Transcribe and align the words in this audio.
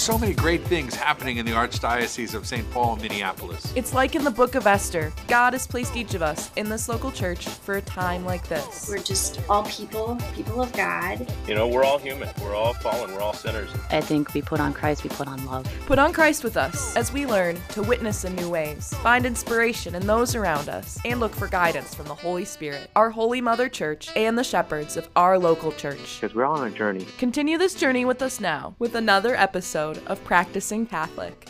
There's 0.00 0.06
so 0.06 0.16
many 0.16 0.32
great 0.32 0.62
things 0.62 0.94
happening 0.94 1.36
in 1.36 1.44
the 1.44 1.52
Archdiocese 1.52 2.32
of 2.32 2.46
St. 2.46 2.68
Paul 2.70 2.96
Minneapolis. 2.96 3.70
It's 3.76 3.92
like 3.92 4.14
in 4.14 4.24
the 4.24 4.30
book 4.30 4.54
of 4.54 4.66
Esther. 4.66 5.12
God 5.28 5.52
has 5.52 5.66
placed 5.66 5.94
each 5.94 6.14
of 6.14 6.22
us 6.22 6.50
in 6.56 6.70
this 6.70 6.88
local 6.88 7.12
church 7.12 7.46
for 7.46 7.76
a 7.76 7.82
time 7.82 8.24
like 8.24 8.48
this. 8.48 8.88
We're 8.88 9.02
just 9.02 9.42
all 9.50 9.64
people, 9.64 10.16
people 10.34 10.62
of 10.62 10.72
God. 10.72 11.30
You 11.46 11.54
know, 11.54 11.68
we're 11.68 11.84
all 11.84 11.98
human. 11.98 12.30
We're 12.40 12.54
all 12.54 12.72
fallen. 12.72 13.12
We're 13.12 13.20
all 13.20 13.34
sinners. 13.34 13.68
I 13.90 14.00
think 14.00 14.32
we 14.32 14.40
put 14.40 14.58
on 14.58 14.72
Christ, 14.72 15.04
we 15.04 15.10
put 15.10 15.28
on 15.28 15.44
love. 15.44 15.70
Put 15.84 15.98
on 15.98 16.14
Christ 16.14 16.44
with 16.44 16.56
us 16.56 16.96
as 16.96 17.12
we 17.12 17.26
learn 17.26 17.58
to 17.72 17.82
witness 17.82 18.24
in 18.24 18.34
new 18.36 18.48
ways, 18.48 18.94
find 19.02 19.26
inspiration 19.26 19.94
in 19.94 20.06
those 20.06 20.34
around 20.34 20.70
us, 20.70 20.98
and 21.04 21.20
look 21.20 21.34
for 21.34 21.46
guidance 21.46 21.94
from 21.94 22.06
the 22.06 22.14
Holy 22.14 22.46
Spirit, 22.46 22.88
our 22.96 23.10
Holy 23.10 23.42
Mother 23.42 23.68
Church, 23.68 24.08
and 24.16 24.38
the 24.38 24.44
shepherds 24.44 24.96
of 24.96 25.10
our 25.14 25.38
local 25.38 25.72
church. 25.72 26.22
Because 26.22 26.34
we're 26.34 26.46
all 26.46 26.58
on 26.58 26.68
a 26.68 26.70
journey. 26.70 27.04
Continue 27.18 27.58
this 27.58 27.74
journey 27.74 28.06
with 28.06 28.22
us 28.22 28.40
now 28.40 28.74
with 28.78 28.94
another 28.94 29.36
episode 29.36 29.89
of 30.06 30.22
Practicing 30.24 30.86
Catholic. 30.86 31.48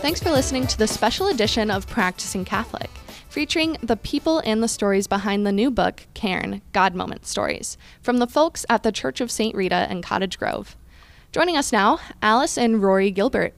Thanks 0.00 0.22
for 0.22 0.30
listening 0.30 0.66
to 0.68 0.78
the 0.78 0.86
special 0.86 1.28
edition 1.28 1.70
of 1.70 1.86
Practicing 1.88 2.44
Catholic, 2.44 2.90
featuring 3.28 3.76
the 3.82 3.96
people 3.96 4.38
and 4.40 4.62
the 4.62 4.68
stories 4.68 5.06
behind 5.06 5.46
the 5.46 5.52
new 5.52 5.70
book, 5.70 6.06
Cairn 6.14 6.62
God 6.72 6.94
Moment 6.94 7.26
Stories, 7.26 7.76
from 8.00 8.18
the 8.18 8.26
folks 8.26 8.64
at 8.68 8.82
the 8.82 8.92
Church 8.92 9.20
of 9.20 9.30
St. 9.30 9.54
Rita 9.54 9.90
in 9.90 10.02
Cottage 10.02 10.38
Grove. 10.38 10.76
Joining 11.32 11.56
us 11.56 11.72
now, 11.72 11.98
Alice 12.22 12.56
and 12.56 12.82
Rory 12.82 13.10
Gilbert. 13.10 13.54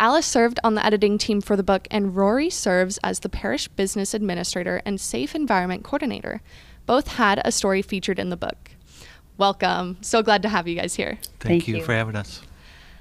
Alice 0.00 0.24
served 0.24 0.58
on 0.64 0.74
the 0.74 0.84
editing 0.84 1.18
team 1.18 1.42
for 1.42 1.54
the 1.54 1.62
book, 1.62 1.86
and 1.90 2.16
Rory 2.16 2.48
serves 2.48 2.98
as 3.04 3.20
the 3.20 3.28
parish 3.28 3.68
business 3.68 4.14
administrator 4.14 4.80
and 4.86 4.98
safe 4.98 5.34
environment 5.34 5.84
coordinator. 5.84 6.40
Both 6.86 7.08
had 7.08 7.42
a 7.44 7.52
story 7.52 7.82
featured 7.82 8.18
in 8.18 8.30
the 8.30 8.36
book. 8.36 8.69
Welcome. 9.40 9.96
So 10.02 10.22
glad 10.22 10.42
to 10.42 10.50
have 10.50 10.68
you 10.68 10.74
guys 10.74 10.94
here. 10.94 11.16
Thank, 11.22 11.40
Thank 11.40 11.68
you, 11.68 11.78
you. 11.78 11.82
for 11.82 11.94
having 11.94 12.14
us. 12.14 12.42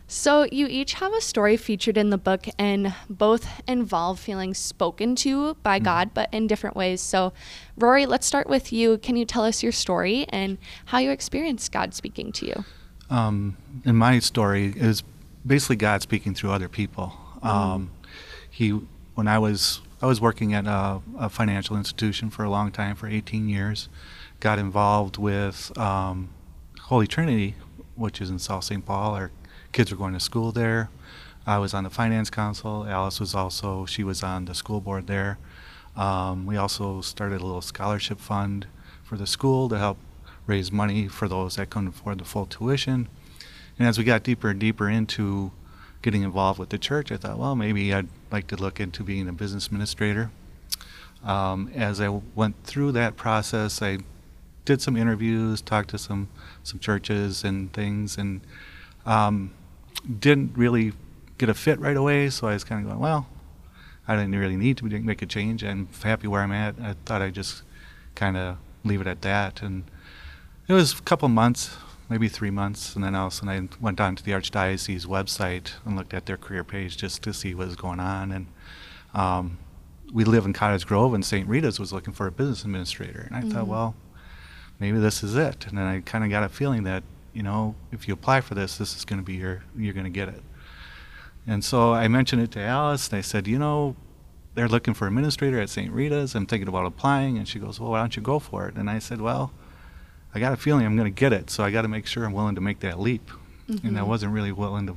So, 0.07 0.47
you 0.49 0.67
each 0.67 0.93
have 0.93 1.13
a 1.13 1.19
story 1.19 1.57
featured 1.57 1.97
in 1.97 2.11
the 2.11 2.17
book, 2.17 2.47
and 2.57 2.95
both 3.09 3.61
involve 3.67 4.21
feeling 4.21 4.53
spoken 4.53 5.17
to 5.17 5.55
by 5.55 5.79
God, 5.79 6.11
but 6.13 6.33
in 6.33 6.47
different 6.47 6.77
ways. 6.77 7.01
So, 7.01 7.33
Rory, 7.77 8.05
let's 8.05 8.25
start 8.25 8.47
with 8.47 8.71
you. 8.71 8.99
Can 8.99 9.17
you 9.17 9.25
tell 9.25 9.43
us 9.43 9.61
your 9.61 9.73
story 9.73 10.27
and 10.29 10.57
how 10.85 10.99
you 10.99 11.11
experienced 11.11 11.73
God 11.73 11.93
speaking 11.93 12.31
to 12.31 12.45
you? 12.45 12.63
Um, 13.09 13.57
in 13.83 13.97
my 13.97 14.19
story, 14.19 14.67
it 14.67 14.81
was 14.81 15.03
basically 15.45 15.75
God 15.75 16.01
speaking 16.01 16.33
through 16.33 16.51
other 16.51 16.69
people. 16.69 17.13
Um, 17.43 17.91
he, 18.49 18.69
when 19.13 19.27
I 19.27 19.39
was, 19.39 19.81
I 20.01 20.05
was 20.05 20.21
working 20.21 20.53
at 20.53 20.65
a, 20.67 21.01
a 21.17 21.29
financial 21.29 21.75
institution 21.75 22.29
for 22.29 22.45
a 22.45 22.49
long 22.49 22.71
time, 22.71 22.95
for 22.95 23.09
18 23.09 23.49
years. 23.49 23.89
Got 24.39 24.57
involved 24.57 25.17
with 25.17 25.77
um, 25.77 26.29
Holy 26.79 27.07
Trinity, 27.07 27.55
which 27.95 28.21
is 28.21 28.29
in 28.29 28.39
South 28.39 28.63
St. 28.63 28.85
Paul. 28.85 29.15
Our 29.15 29.31
kids 29.73 29.91
were 29.91 29.97
going 29.97 30.13
to 30.13 30.19
school 30.19 30.51
there. 30.51 30.89
I 31.45 31.57
was 31.57 31.73
on 31.73 31.83
the 31.83 31.89
finance 31.89 32.29
council. 32.29 32.85
Alice 32.87 33.19
was 33.19 33.35
also, 33.35 33.85
she 33.85 34.03
was 34.03 34.23
on 34.23 34.45
the 34.45 34.55
school 34.55 34.79
board 34.79 35.07
there. 35.07 35.37
Um, 35.95 36.45
we 36.45 36.55
also 36.55 37.01
started 37.01 37.41
a 37.41 37.45
little 37.45 37.61
scholarship 37.61 38.19
fund 38.19 38.67
for 39.03 39.17
the 39.17 39.27
school 39.27 39.67
to 39.69 39.77
help 39.77 39.97
raise 40.47 40.71
money 40.71 41.07
for 41.07 41.27
those 41.27 41.57
that 41.57 41.69
couldn't 41.69 41.89
afford 41.89 42.19
the 42.19 42.25
full 42.25 42.45
tuition. 42.45 43.09
And 43.77 43.87
as 43.87 43.97
we 43.97 44.03
got 44.03 44.23
deeper 44.23 44.49
and 44.49 44.59
deeper 44.59 44.89
into 44.89 45.51
getting 46.01 46.21
involved 46.23 46.59
with 46.59 46.69
the 46.69 46.77
church, 46.77 47.11
I 47.11 47.17
thought, 47.17 47.37
well, 47.37 47.55
maybe 47.55 47.93
I'd 47.93 48.07
like 48.31 48.47
to 48.47 48.55
look 48.55 48.79
into 48.79 49.03
being 49.03 49.27
a 49.27 49.33
business 49.33 49.67
administrator. 49.67 50.31
Um, 51.25 51.69
as 51.75 51.99
I 51.99 52.07
went 52.07 52.63
through 52.63 52.93
that 52.93 53.17
process, 53.17 53.81
I 53.81 53.99
did 54.69 54.81
some 54.83 54.95
interviews, 54.95 55.61
talked 55.61 55.89
to 55.89 55.97
some 55.97 56.29
some 56.61 56.79
churches 56.79 57.43
and 57.43 57.73
things, 57.73 58.19
and 58.19 58.39
um, 59.03 59.51
didn't 60.19 60.55
really 60.55 60.93
get 61.39 61.49
a 61.49 61.55
fit 61.55 61.79
right 61.79 61.97
away. 61.97 62.29
So 62.29 62.47
I 62.47 62.53
was 62.53 62.63
kind 62.63 62.79
of 62.79 62.87
going, 62.87 62.99
well, 62.99 63.27
I 64.07 64.15
didn't 64.15 64.37
really 64.37 64.57
need 64.57 64.77
to 64.77 64.85
make 64.85 65.23
a 65.23 65.25
change. 65.25 65.63
I'm 65.63 65.89
happy 66.03 66.27
where 66.27 66.41
I'm 66.41 66.51
at. 66.51 66.75
I 66.79 66.93
thought 67.05 67.23
I'd 67.23 67.33
just 67.33 67.63
kind 68.13 68.37
of 68.37 68.57
leave 68.83 69.01
it 69.01 69.07
at 69.07 69.23
that. 69.23 69.63
And 69.63 69.85
it 70.67 70.73
was 70.73 70.99
a 70.99 71.01
couple 71.01 71.27
months, 71.29 71.75
maybe 72.07 72.27
three 72.27 72.51
months, 72.51 72.93
and 72.93 73.03
then 73.03 73.15
all 73.15 73.27
of 73.27 73.33
a 73.33 73.35
sudden 73.35 73.49
I 73.49 73.83
went 73.83 73.99
on 73.99 74.15
to 74.17 74.23
the 74.23 74.33
Archdiocese 74.33 75.07
website 75.07 75.71
and 75.83 75.97
looked 75.97 76.13
at 76.13 76.27
their 76.27 76.37
career 76.37 76.63
page 76.63 76.95
just 76.95 77.23
to 77.23 77.33
see 77.33 77.55
what 77.55 77.65
was 77.65 77.75
going 77.75 77.99
on. 77.99 78.31
And 78.31 78.45
um, 79.15 79.57
we 80.13 80.25
live 80.25 80.45
in 80.45 80.53
Cottage 80.53 80.85
Grove, 80.85 81.15
and 81.15 81.25
St. 81.25 81.47
Rita's 81.47 81.79
was 81.79 81.91
looking 81.91 82.13
for 82.13 82.27
a 82.27 82.31
business 82.31 82.63
administrator. 82.63 83.27
And 83.31 83.35
I 83.35 83.41
thought, 83.49 83.67
well, 83.67 83.95
maybe 84.79 84.99
this 84.99 85.23
is 85.23 85.35
it. 85.35 85.67
And 85.67 85.77
then 85.77 85.85
I 85.85 86.01
kind 86.01 86.23
of 86.23 86.29
got 86.29 86.43
a 86.43 86.49
feeling 86.49 86.83
that, 86.83 87.03
you 87.33 87.43
know, 87.43 87.75
if 87.91 88.07
you 88.07 88.13
apply 88.13 88.41
for 88.41 88.55
this, 88.55 88.77
this 88.77 88.95
is 88.95 89.05
going 89.05 89.19
to 89.19 89.25
be 89.25 89.35
your, 89.35 89.63
you're 89.77 89.93
going 89.93 90.05
to 90.05 90.09
get 90.09 90.29
it. 90.29 90.41
And 91.47 91.63
so 91.63 91.93
I 91.93 92.07
mentioned 92.07 92.41
it 92.41 92.51
to 92.51 92.61
Alice, 92.61 93.09
and 93.09 93.17
I 93.17 93.21
said, 93.21 93.47
you 93.47 93.57
know, 93.57 93.95
they're 94.55 94.67
looking 94.67 94.93
for 94.93 95.07
administrator 95.07 95.59
at 95.59 95.69
St. 95.69 95.91
Rita's. 95.91 96.35
I'm 96.35 96.45
thinking 96.45 96.67
about 96.67 96.85
applying. 96.85 97.37
And 97.37 97.47
she 97.47 97.59
goes, 97.59 97.79
well, 97.79 97.91
why 97.91 97.99
don't 97.99 98.15
you 98.15 98.21
go 98.21 98.39
for 98.39 98.67
it? 98.67 98.75
And 98.75 98.89
I 98.89 98.99
said, 98.99 99.21
well, 99.21 99.51
I 100.33 100.39
got 100.39 100.53
a 100.53 100.57
feeling 100.57 100.85
I'm 100.85 100.95
going 100.95 101.11
to 101.11 101.19
get 101.19 101.33
it, 101.33 101.49
so 101.49 101.63
I 101.63 101.71
got 101.71 101.83
to 101.83 101.87
make 101.87 102.05
sure 102.05 102.23
I'm 102.23 102.33
willing 102.33 102.55
to 102.55 102.61
make 102.61 102.79
that 102.81 102.99
leap. 102.99 103.31
And 103.67 103.79
I 103.79 104.01
mm-hmm. 104.01 104.09
wasn't 104.09 104.33
really 104.33 104.51
willing 104.51 104.87
to 104.87 104.95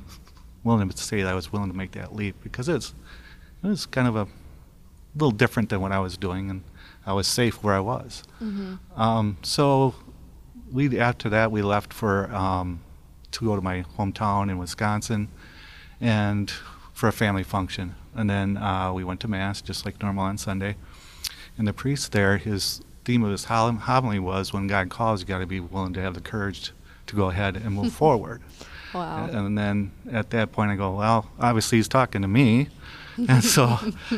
willing 0.63 0.89
to 0.89 0.97
say 0.97 1.21
that 1.21 1.27
I 1.31 1.35
was 1.35 1.51
willing 1.51 1.69
to 1.69 1.77
make 1.77 1.91
that 1.91 2.15
leap 2.15 2.35
because 2.41 2.69
it's 2.69 2.93
it 3.63 3.67
was 3.67 3.85
kind 3.85 4.07
of 4.07 4.15
a 4.15 4.27
little 5.15 5.31
different 5.31 5.69
than 5.69 5.79
what 5.79 5.91
I 5.91 5.99
was 5.99 6.17
doing, 6.17 6.49
and 6.49 6.63
I 7.05 7.13
was 7.13 7.27
safe 7.27 7.63
where 7.63 7.73
I 7.73 7.79
was. 7.79 8.23
Um, 8.95 9.37
so 9.43 9.95
we 10.71 10.99
after 10.99 11.29
that 11.29 11.51
we 11.51 11.61
left 11.61 11.93
for 11.93 12.33
um, 12.33 12.81
to 13.31 13.45
go 13.45 13.55
to 13.55 13.61
my 13.61 13.83
hometown 13.97 14.49
in 14.49 14.57
Wisconsin, 14.57 15.27
and 16.01 16.51
for 16.93 17.07
a 17.07 17.13
family 17.13 17.43
function, 17.43 17.95
and 18.15 18.29
then 18.29 18.57
uh, 18.57 18.91
we 18.93 19.03
went 19.03 19.19
to 19.21 19.27
mass 19.27 19.61
just 19.61 19.85
like 19.85 20.01
normal 20.01 20.23
on 20.25 20.37
Sunday. 20.37 20.75
And 21.57 21.67
the 21.67 21.73
priest 21.73 22.11
there, 22.11 22.37
his 22.37 22.81
theme 23.05 23.23
of 23.23 23.31
his 23.31 23.45
homily 23.45 24.19
was, 24.19 24.53
"When 24.53 24.67
God 24.67 24.89
calls, 24.89 25.21
you 25.21 25.27
got 25.27 25.39
to 25.39 25.45
be 25.45 25.59
willing 25.59 25.93
to 25.93 26.01
have 26.01 26.13
the 26.13 26.21
courage 26.21 26.71
to 27.07 27.15
go 27.15 27.29
ahead 27.29 27.55
and 27.57 27.75
move 27.75 27.93
forward." 28.03 28.41
Wow. 28.93 29.25
And 29.25 29.57
then 29.57 29.91
at 30.11 30.29
that 30.31 30.51
point, 30.51 30.69
I 30.71 30.75
go, 30.75 30.95
well, 30.95 31.29
obviously 31.39 31.79
he's 31.79 31.87
talking 31.87 32.21
to 32.21 32.27
me. 32.27 32.69
and 33.29 33.43
so 33.43 33.77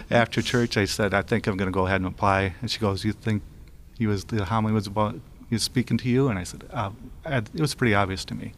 after 0.10 0.42
church, 0.42 0.78
I 0.78 0.86
said, 0.86 1.14
I 1.14 1.22
think 1.22 1.48
I'm 1.48 1.58
going 1.58 1.72
to 1.72 1.74
go 1.74 1.88
ahead 1.88 2.02
and 2.02 2.08
apply. 2.08 2.56
And 2.62 2.70
she 2.70 2.80
goes, 2.80 3.04
you 3.04 3.14
think 3.14 3.44
he 3.98 4.08
was 4.08 4.26
the 4.26 4.46
homily 4.46 4.74
was 4.74 4.88
about 4.88 5.16
he 5.50 5.56
was 5.56 5.64
speaking 5.64 5.98
to 6.00 6.10
you? 6.10 6.28
And 6.28 6.40
I 6.40 6.44
said, 6.44 6.64
uh, 6.72 6.92
it 7.26 7.60
was 7.60 7.76
pretty 7.76 7.94
obvious 7.94 8.26
to 8.26 8.36
me. 8.36 8.54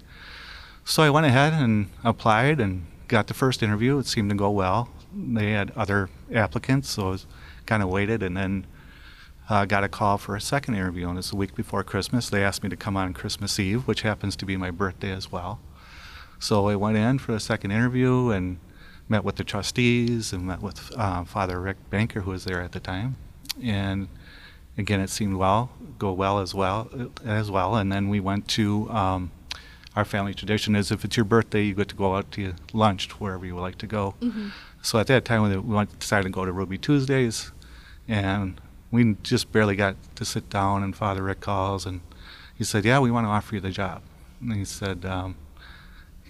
So 0.86 1.04
I 1.04 1.10
went 1.10 1.26
ahead 1.26 1.54
and 1.54 1.90
applied 2.04 2.60
and 2.60 2.86
got 3.08 3.28
the 3.28 3.34
first 3.34 3.62
interview. 3.62 3.98
It 4.00 4.06
seemed 4.06 4.30
to 4.30 4.36
go 4.36 4.50
well. 4.50 4.90
They 5.14 5.52
had 5.52 5.72
other 5.76 6.10
applicants, 6.34 6.90
so 6.90 7.08
I 7.08 7.10
was 7.12 7.26
kind 7.66 7.82
of 7.82 7.90
waited, 7.90 8.24
and 8.24 8.38
then 8.38 8.66
uh, 9.50 9.66
got 9.66 9.84
a 9.84 9.90
call 9.90 10.18
for 10.18 10.36
a 10.36 10.42
second 10.42 10.76
interview. 10.76 11.10
And 11.10 11.18
it's 11.18 11.32
the 11.32 11.36
week 11.36 11.56
before 11.56 11.84
Christmas. 11.84 12.30
They 12.30 12.44
asked 12.44 12.64
me 12.64 12.70
to 12.70 12.76
come 12.76 12.96
on 12.96 13.14
Christmas 13.14 13.60
Eve, 13.60 13.88
which 13.88 14.02
happens 14.02 14.36
to 14.38 14.46
be 14.46 14.56
my 14.58 14.72
birthday 14.72 15.12
as 15.12 15.32
well. 15.32 15.60
So 16.40 16.70
I 16.70 16.76
went 16.76 16.98
in 16.98 17.20
for 17.20 17.34
a 17.34 17.40
second 17.40 17.72
interview 17.72 18.30
and 18.30 18.60
met 19.10 19.24
with 19.24 19.36
the 19.36 19.44
trustees 19.44 20.34
and 20.34 20.46
met 20.46 20.62
with 20.62 20.92
uh, 20.98 21.24
Father 21.24 21.60
Rick 21.60 21.78
Banker, 21.90 22.22
who 22.22 22.32
was 22.32 22.44
there 22.46 22.62
at 22.62 22.74
the 22.74 22.80
time. 22.80 23.16
And 23.62 24.08
again, 24.78 25.00
it 25.00 25.10
seemed 25.10 25.38
well, 25.38 25.72
go 25.98 26.12
well 26.12 26.40
as 26.40 26.54
well 26.54 26.90
as 27.26 27.50
well. 27.50 27.76
And 27.76 27.92
then 27.92 28.10
we 28.10 28.20
went 28.20 28.48
to 28.50 28.90
um, 28.90 29.32
our 29.96 30.06
family 30.06 30.34
tradition 30.34 30.76
is 30.76 30.92
if 30.92 31.04
it's 31.04 31.18
your 31.18 31.24
birthday, 31.26 31.64
you 31.64 31.74
get 31.74 31.88
to 31.90 31.96
go 31.96 32.16
out 32.16 32.32
to 32.34 32.54
lunch 32.74 33.10
wherever 33.20 33.46
you 33.46 33.56
would 33.56 33.62
like 33.62 33.78
to 33.80 33.88
go. 33.88 34.14
So 34.82 35.00
at 35.00 35.08
that 35.08 35.26
time, 35.26 35.42
we 35.42 35.58
went, 35.58 35.98
decided 36.00 36.24
to 36.24 36.30
go 36.30 36.46
to 36.46 36.52
Ruby 36.52 36.78
Tuesdays, 36.78 37.52
and 38.08 38.62
we 38.92 39.16
just 39.24 39.52
barely 39.52 39.76
got 39.76 39.96
to 40.16 40.24
sit 40.24 40.50
down. 40.50 40.84
And 40.84 40.96
Father 40.96 41.24
Rick 41.24 41.40
calls, 41.42 41.86
and 41.86 42.02
he 42.56 42.64
said, 42.64 42.86
"Yeah, 42.86 43.00
we 43.00 43.10
want 43.12 43.26
to 43.26 43.30
offer 43.30 43.56
you 43.56 43.62
the 43.62 43.72
job." 43.72 44.02
And 44.40 44.54
he 44.54 44.66
said, 44.66 45.04
um, 45.04 45.36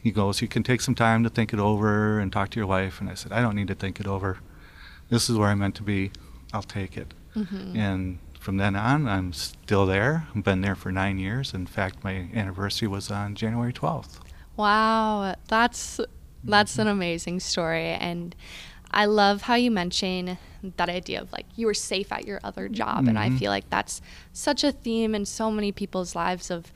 "He 0.08 0.12
goes, 0.12 0.42
you 0.42 0.48
can 0.48 0.64
take 0.64 0.82
some 0.82 0.96
time 0.96 1.24
to 1.24 1.30
think 1.30 1.54
it 1.54 1.60
over 1.60 2.20
and 2.20 2.32
talk 2.32 2.50
to 2.52 2.60
your 2.60 2.68
wife." 2.68 3.02
And 3.02 3.10
I 3.10 3.16
said, 3.16 3.32
"I 3.32 3.42
don't 3.42 3.56
need 3.56 3.68
to 3.68 3.76
think 3.76 4.00
it 4.00 4.08
over. 4.08 4.38
This 5.10 5.30
is 5.30 5.38
where 5.38 5.50
I'm 5.50 5.60
meant 5.60 5.76
to 5.76 5.84
be. 5.84 6.12
I'll 6.54 6.70
take 6.80 6.98
it." 6.98 7.14
Mm-hmm. 7.36 7.78
And 7.78 8.20
from 8.40 8.56
then 8.58 8.76
on, 8.76 9.08
I'm 9.08 9.34
still 9.34 9.86
there. 9.86 10.28
I've 10.34 10.44
been 10.44 10.62
there 10.62 10.76
for 10.76 10.92
nine 10.92 11.20
years. 11.20 11.54
In 11.54 11.68
fact, 11.68 12.04
my 12.04 12.30
anniversary 12.34 12.88
was 12.88 13.12
on 13.12 13.36
January 13.36 13.74
12th. 13.74 14.20
Wow, 14.56 15.36
that's 15.50 16.00
that's 16.44 16.78
an 16.80 16.88
amazing 16.88 17.40
story 17.40 17.90
and 17.90 18.36
I 18.92 19.06
love 19.06 19.44
how 19.44 19.56
you 19.56 19.70
mention 19.70 20.38
that 20.78 20.90
idea 20.90 21.22
of 21.22 21.32
like 21.32 21.46
you 21.56 21.66
were 21.66 21.74
safe 21.74 22.12
at 22.12 22.26
your 22.26 22.40
other 22.44 22.70
job 22.70 23.08
and 23.08 23.20
I 23.20 23.28
mm-hmm. 23.28 23.38
feel 23.38 23.52
like 23.52 23.70
that's 23.70 24.02
such 24.32 24.64
a 24.64 24.72
theme 24.72 25.14
in 25.14 25.26
so 25.26 25.52
many 25.52 25.72
people's 25.72 26.16
lives 26.16 26.50
of 26.50 26.72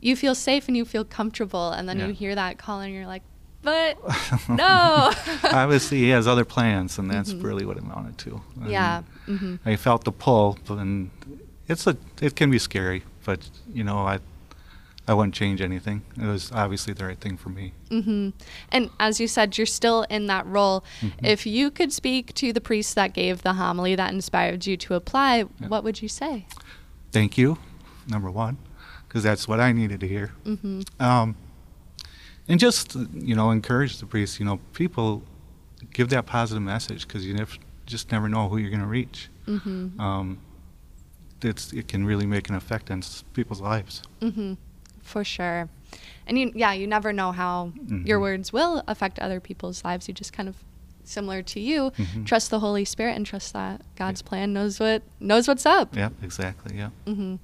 you 0.00 0.16
feel 0.16 0.34
safe 0.34 0.68
and 0.68 0.76
you 0.76 0.84
feel 0.84 1.04
comfortable 1.04 1.70
and 1.70 1.88
then 1.88 1.98
Yeah. 1.98 2.06
you 2.08 2.12
hear 2.14 2.34
that 2.34 2.58
call 2.58 2.80
and 2.80 2.92
you're 2.94 3.06
like 3.06 3.22
but 3.62 3.98
no 4.48 5.12
Obviously, 5.44 5.98
he 5.98 6.08
has 6.08 6.26
other 6.26 6.46
plans, 6.46 6.98
and 6.98 7.10
that's 7.10 7.34
really 7.34 7.66
what 7.66 7.76
it 7.76 7.82
amounted 7.82 8.16
to. 8.18 8.40
Yeah 8.66 9.02
hmm 9.26 9.56
I 9.66 9.76
felt 9.76 10.04
the 10.04 10.12
pull, 10.12 10.58
but- 10.66 10.78
and 10.78 11.10
it's 11.68 11.86
a 11.86 11.96
it 12.22 12.34
can 12.36 12.50
be 12.50 12.58
scary, 12.58 13.02
but 13.24 13.50
you 13.72 13.84
know 13.84 13.98
I 13.98 14.18
I 15.08 15.12
wouldn't 15.14 15.34
change 15.34 15.60
anything. 15.60 16.02
It 16.16 16.24
was 16.26 16.52
obviously 16.52 16.94
the 16.94 17.04
right 17.04 17.18
thing 17.20 17.36
for 17.36 17.48
me. 17.48 17.72
Mm-hmm. 17.90 18.30
And 18.70 18.90
as 19.00 19.18
you 19.20 19.26
said, 19.28 19.58
you're 19.58 19.66
still 19.66 20.02
in 20.04 20.26
that 20.28 20.46
role. 20.46 20.84
Mm-hmm. 21.00 21.24
If 21.24 21.46
you 21.46 21.70
could 21.72 21.92
speak 21.92 22.32
to 22.34 22.52
the 22.52 22.60
priest 22.60 22.94
that 22.94 23.12
gave 23.12 23.42
the 23.42 23.54
homily 23.54 23.96
that 23.96 24.12
inspired 24.12 24.66
you 24.66 24.76
to 24.76 24.94
apply, 24.94 25.42
what 25.42 25.82
would 25.84 26.00
you 26.00 26.08
say? 26.08 26.46
Thank 27.12 27.36
you, 27.36 27.58
number 28.08 28.30
one, 28.30 28.58
because 29.10 29.24
that's 29.24 29.48
what 29.48 29.58
I 29.58 29.72
needed 29.72 29.98
to 30.00 30.06
hear. 30.08 30.30
Mm-hmm. 30.44 30.82
Um, 31.02 31.34
and 32.46 32.60
just 32.60 32.94
you 33.12 33.34
know, 33.34 33.50
encourage 33.50 33.98
the 33.98 34.06
priest. 34.06 34.38
You 34.38 34.46
know, 34.46 34.60
people 34.72 35.22
give 35.92 36.10
that 36.10 36.26
positive 36.26 36.62
message 36.62 37.08
because 37.08 37.26
you 37.26 37.34
never, 37.34 37.56
just 37.86 38.12
never 38.12 38.28
know 38.28 38.48
who 38.48 38.58
you're 38.58 38.70
going 38.70 38.80
to 38.82 38.86
reach. 38.86 39.28
Mm-hmm. 39.48 40.00
Um, 40.00 40.38
it's, 41.42 41.72
it 41.72 41.88
can 41.88 42.04
really 42.04 42.26
make 42.26 42.48
an 42.48 42.54
effect 42.54 42.88
on 42.90 43.02
people's 43.32 43.60
lives. 43.60 44.02
Mm-hmm. 44.20 44.54
For 45.02 45.24
sure. 45.24 45.68
And 46.28 46.38
you, 46.38 46.52
yeah, 46.54 46.72
you 46.72 46.86
never 46.86 47.12
know 47.12 47.32
how 47.32 47.72
your 48.04 48.18
Mhm. 48.18 48.22
words 48.22 48.52
will 48.52 48.84
affect 48.86 49.18
other 49.18 49.40
people's 49.40 49.82
lives. 49.84 50.06
You 50.06 50.14
just 50.14 50.32
kind 50.32 50.48
of, 50.48 50.54
similar 51.02 51.42
to 51.42 51.58
you, 51.58 51.90
Mhm. 51.96 52.26
trust 52.26 52.50
the 52.50 52.60
Holy 52.60 52.84
Spirit 52.84 53.16
and 53.16 53.26
trust 53.26 53.52
that 53.54 53.80
God's 53.96 54.22
plan 54.22 54.52
knows 54.52 54.78
what 54.78 55.02
knows 55.18 55.48
what's 55.48 55.66
up. 55.66 55.96
Yep, 55.96 56.12
exactly. 56.22 56.76
Yeah. 56.76 56.90
hmm 57.06 57.36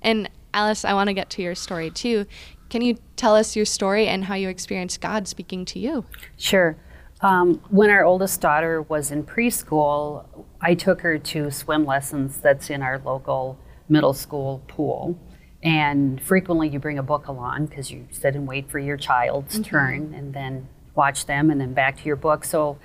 And 0.00 0.28
Alice, 0.54 0.84
I 0.84 0.94
want 0.94 1.08
to 1.08 1.14
get 1.14 1.30
to 1.30 1.42
your 1.42 1.54
story 1.54 1.90
too. 1.90 2.26
Can 2.68 2.82
you 2.82 2.96
tell 3.16 3.36
us 3.36 3.54
your 3.54 3.64
story 3.64 4.08
and 4.08 4.24
how 4.24 4.34
you 4.34 4.48
experienced 4.48 5.00
God 5.00 5.28
speaking 5.28 5.64
to 5.66 5.78
you? 5.78 6.04
Sure. 6.36 6.76
Um, 7.20 7.62
when 7.70 7.90
our 7.90 8.04
oldest 8.04 8.40
daughter 8.40 8.82
was 8.82 9.10
in 9.10 9.24
preschool, 9.24 10.26
I 10.60 10.74
took 10.74 11.02
her 11.02 11.18
to 11.18 11.50
swim 11.50 11.84
lessons 11.84 12.38
that's 12.38 12.70
in 12.70 12.82
our 12.82 12.98
local 12.98 13.58
middle 13.88 14.12
school 14.12 14.62
pool. 14.66 15.18
And 15.62 16.20
frequently 16.20 16.68
you 16.68 16.80
bring 16.80 16.98
a 16.98 17.02
book 17.02 17.28
along 17.28 17.66
because 17.66 17.90
you 17.90 18.08
sit 18.10 18.34
and 18.34 18.48
wait 18.48 18.68
for 18.68 18.80
your 18.80 18.96
child's 18.96 19.60
turn 19.60 20.12
and 20.14 20.34
then 20.34 20.68
watch 20.96 21.26
them 21.26 21.50
and 21.50 21.60
then 21.60 21.72
back 21.72 21.98
to 21.98 22.04
your 22.04 22.16
book. 22.16 22.44
So 22.44 22.78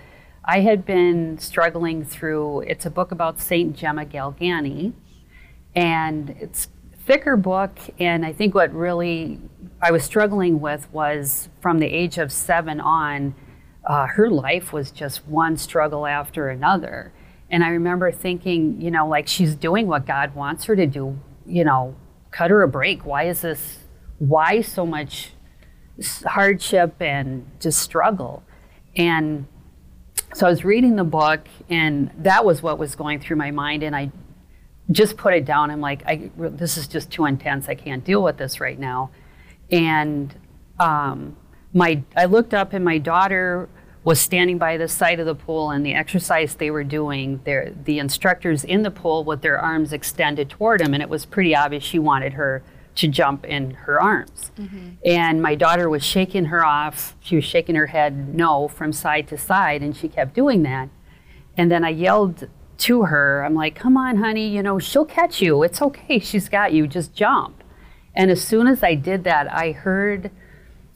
I 0.46 0.60
had 0.60 0.86
been 0.86 1.40
struggling 1.40 2.06
through, 2.06 2.62
it's 2.62 2.86
a 2.86 2.92
book 2.92 3.12
about 3.12 3.40
St. 3.40 3.76
Gemma 3.76 4.06
Galgani. 4.06 4.94
And 5.76 6.30
it's 6.40 6.68
thicker 7.08 7.38
book. 7.38 7.80
And 8.00 8.26
I 8.26 8.34
think 8.34 8.54
what 8.54 8.72
really 8.74 9.40
I 9.82 9.92
was 9.92 10.04
struggling 10.04 10.60
with 10.60 10.92
was 10.92 11.48
from 11.62 11.80
the 11.80 11.88
age 11.88 12.18
of 12.18 12.32
seven 12.32 12.82
on, 12.82 13.34
uh, 13.86 14.08
her 14.08 14.30
life 14.30 14.74
was 14.74 14.92
just 14.92 15.26
one 15.26 15.56
struggle 15.56 16.06
after 16.06 16.50
another. 16.50 17.14
And 17.50 17.64
I 17.64 17.70
remember 17.70 18.12
thinking, 18.12 18.82
you 18.82 18.92
know, 18.92 19.08
like 19.08 19.28
she's 19.28 19.56
doing 19.56 19.88
what 19.88 20.06
God 20.06 20.36
wants 20.36 20.66
her 20.66 20.76
to 20.76 20.86
do, 20.86 21.18
you 21.46 21.64
know, 21.64 21.96
cut 22.32 22.52
her 22.52 22.62
a 22.62 22.68
break. 22.68 23.06
Why 23.06 23.24
is 23.24 23.42
this, 23.42 23.80
why 24.20 24.60
so 24.60 24.86
much 24.86 25.32
hardship 26.26 27.02
and 27.02 27.50
just 27.62 27.80
struggle? 27.80 28.44
And 28.98 29.48
so 30.34 30.46
I 30.46 30.50
was 30.50 30.66
reading 30.66 30.98
the 30.98 31.06
book, 31.06 31.48
and 31.70 32.12
that 32.18 32.44
was 32.44 32.62
what 32.62 32.78
was 32.78 32.96
going 32.96 33.22
through 33.22 33.38
my 33.38 33.52
mind. 33.52 33.82
And 33.82 33.96
I 33.96 34.12
just 34.92 35.18
put 35.18 35.34
it 35.34 35.46
down. 35.46 35.70
I'm 35.72 35.82
like, 35.82 36.04
I, 36.06 36.30
this 36.38 36.78
is 36.78 36.88
just 36.88 37.12
too 37.12 37.26
intense. 37.26 37.68
I 37.68 37.76
can't 37.76 38.04
deal 38.04 38.24
with 38.24 38.38
this 38.38 38.60
right 38.60 38.80
now. 38.80 39.10
And 39.70 40.34
um, 40.80 41.36
my, 41.74 42.04
I 42.16 42.26
looked 42.26 42.54
up, 42.54 42.74
and 42.74 42.86
my 42.86 42.98
daughter 42.98 43.68
was 44.04 44.22
standing 44.22 44.58
by 44.58 44.78
the 44.78 44.88
side 44.88 45.20
of 45.20 45.26
the 45.26 45.36
pool, 45.36 45.72
and 45.72 45.86
the 45.86 45.94
exercise 45.94 46.56
they 46.56 46.72
were 46.72 46.86
doing, 46.86 47.42
their, 47.44 47.74
the 47.84 48.00
instructors 48.00 48.64
in 48.64 48.84
the 48.84 48.92
pool 48.92 49.26
with 49.26 49.42
their 49.42 49.60
arms 49.60 49.92
extended 49.92 50.50
toward 50.50 50.80
him, 50.80 50.94
and 50.94 51.04
it 51.04 51.10
was 51.10 51.26
pretty 51.26 51.54
obvious 51.54 51.84
she 51.84 52.00
wanted 52.00 52.34
her 52.34 52.64
to 52.96 53.08
jump 53.10 53.46
in 53.46 53.72
her 53.72 54.02
arms. 54.02 54.52
And 55.06 55.42
my 55.42 55.54
daughter 55.56 55.90
was 55.90 56.04
shaking 56.04 56.46
her 56.46 56.66
off. 56.66 57.16
She 57.20 57.36
was 57.36 57.46
shaking 57.46 57.76
her 57.76 57.88
head 57.88 58.34
no 58.34 58.70
from 58.70 58.94
side 58.94 59.28
to 59.28 59.38
side, 59.38 59.84
and 59.84 59.96
she 59.96 60.08
kept 60.08 60.34
doing 60.34 60.64
that. 60.64 60.90
And 61.58 61.70
then 61.70 61.84
I 61.84 61.90
yelled 61.90 62.48
to 62.80 63.04
her, 63.04 63.44
I'm 63.44 63.56
like, 63.56 63.76
come 63.76 63.98
on, 63.98 64.18
honey, 64.18 64.48
you 64.48 64.64
know, 64.64 64.80
she'll 64.80 65.06
catch 65.06 65.42
you. 65.42 65.64
It's 65.64 65.82
okay. 65.82 66.20
She's 66.28 66.50
got 66.50 66.74
you. 66.74 66.88
Just 66.88 67.14
jump. 67.14 67.64
And 68.16 68.32
as 68.32 68.42
soon 68.42 68.68
as 68.68 68.84
I 68.84 68.96
did 68.96 69.24
that, 69.26 69.52
I 69.54 69.72
heard, 69.72 70.32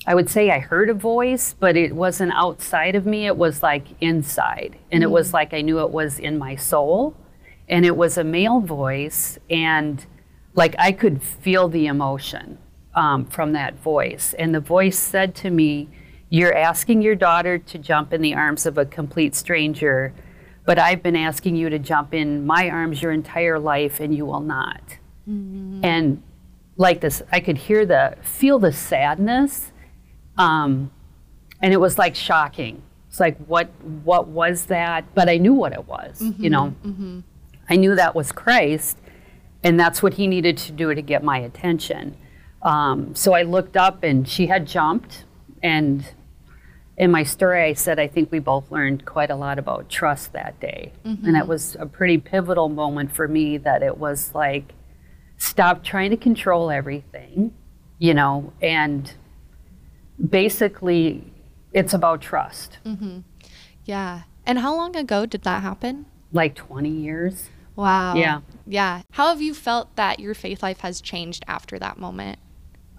I 0.07 0.16
would 0.16 0.30
say 0.30 0.50
I 0.50 0.60
heard 0.60 0.89
a 0.89 0.94
voice, 0.94 1.56
but 1.60 1.78
it 1.78 1.95
wasn't 1.95 2.33
outside 2.33 2.95
of 2.95 3.06
me. 3.06 3.28
It 3.28 3.38
was 3.38 3.62
like 3.62 3.86
inside. 4.01 4.78
And 4.92 5.04
it 5.04 5.12
was 5.12 5.33
like 5.33 5.54
I 5.54 5.62
knew 5.62 5.80
it 5.80 5.92
was 5.92 6.18
in 6.18 6.38
my 6.38 6.56
soul. 6.56 7.16
And 7.69 7.86
it 7.86 7.95
was 7.95 8.18
a 8.18 8.24
male 8.24 8.60
voice. 8.60 9.38
And 9.50 10.04
like 10.56 10.75
I 10.80 10.92
could 10.92 11.22
feel 11.22 11.68
the 11.69 11.88
emotion 11.88 12.57
um, 12.95 13.25
from 13.25 13.54
that 13.54 13.75
voice. 13.75 14.33
And 14.38 14.54
the 14.54 14.60
voice 14.60 14.98
said 14.98 15.36
to 15.36 15.50
me, 15.50 15.89
You're 16.30 16.56
asking 16.56 17.01
your 17.01 17.16
daughter 17.16 17.57
to 17.57 17.78
jump 17.78 18.13
in 18.13 18.22
the 18.22 18.33
arms 18.33 18.66
of 18.66 18.78
a 18.78 18.86
complete 18.86 19.36
stranger, 19.36 20.13
but 20.65 20.77
I've 20.79 21.01
been 21.01 21.15
asking 21.15 21.55
you 21.55 21.69
to 21.69 21.79
jump 21.79 22.13
in 22.13 22.45
my 22.45 22.69
arms 22.69 23.01
your 23.01 23.11
entire 23.11 23.59
life, 23.59 23.99
and 23.99 24.15
you 24.15 24.25
will 24.25 24.41
not. 24.41 24.81
And 25.83 26.21
like 26.77 27.01
this, 27.01 27.21
I 27.31 27.39
could 27.39 27.57
hear 27.57 27.85
the, 27.85 28.15
feel 28.21 28.59
the 28.59 28.71
sadness. 28.71 29.71
Um, 30.37 30.91
and 31.61 31.73
it 31.73 31.77
was 31.77 31.97
like 31.97 32.15
shocking. 32.15 32.81
It's 33.09 33.19
like, 33.19 33.37
what, 33.45 33.69
what 34.03 34.27
was 34.27 34.65
that? 34.65 35.13
But 35.13 35.29
I 35.29 35.37
knew 35.37 35.53
what 35.53 35.73
it 35.73 35.87
was, 35.87 36.21
you 36.37 36.49
know. 36.49 36.73
I 37.69 37.75
knew 37.75 37.95
that 37.95 38.15
was 38.15 38.31
Christ, 38.31 38.97
and 39.63 39.79
that's 39.79 40.01
what 40.01 40.13
he 40.15 40.27
needed 40.27 40.57
to 40.57 40.71
do 40.71 40.93
to 40.93 41.01
get 41.01 41.23
my 41.23 41.37
attention. 41.39 42.15
Um, 42.61 43.13
so 43.15 43.33
I 43.33 43.43
looked 43.43 43.75
up, 43.77 44.03
and 44.03 44.27
she 44.27 44.47
had 44.47 44.65
jumped. 44.65 45.25
And 45.61 46.05
in 46.97 47.11
my 47.11 47.23
story, 47.23 47.63
I 47.63 47.73
said, 47.73 47.99
I 47.99 48.07
think 48.07 48.31
we 48.31 48.39
both 48.39 48.71
learned 48.71 49.05
quite 49.05 49.29
a 49.29 49.35
lot 49.35 49.57
about 49.57 49.89
trust 49.89 50.33
that 50.33 50.59
day. 50.59 50.91
Mm-hmm. 51.05 51.25
And 51.25 51.38
it 51.38 51.47
was 51.47 51.75
a 51.79 51.85
pretty 51.85 52.17
pivotal 52.17 52.69
moment 52.69 53.11
for 53.11 53.27
me 53.27 53.57
that 53.57 53.81
it 53.81 53.97
was 53.97 54.35
like, 54.35 54.73
stop 55.38 55.83
trying 55.83 56.11
to 56.11 56.17
control 56.17 56.69
everything, 56.69 57.53
you 57.97 58.13
know, 58.13 58.53
and 58.61 59.13
basically 60.29 61.23
it's 61.73 61.93
about 61.93 62.21
trust. 62.21 62.77
Mm-hmm. 62.85 63.19
Yeah. 63.85 64.23
And 64.45 64.59
how 64.59 64.75
long 64.75 64.95
ago 64.95 65.25
did 65.25 65.44
that 65.44 65.63
happen? 65.63 66.05
Like 66.31 66.55
20 66.55 66.89
years. 66.89 67.49
Wow. 67.75 68.15
Yeah. 68.15 68.41
Yeah. 68.67 69.01
How 69.11 69.29
have 69.29 69.41
you 69.41 69.53
felt 69.53 69.95
that 69.95 70.19
your 70.19 70.33
faith 70.33 70.61
life 70.61 70.81
has 70.81 71.01
changed 71.01 71.44
after 71.47 71.79
that 71.79 71.97
moment? 71.97 72.37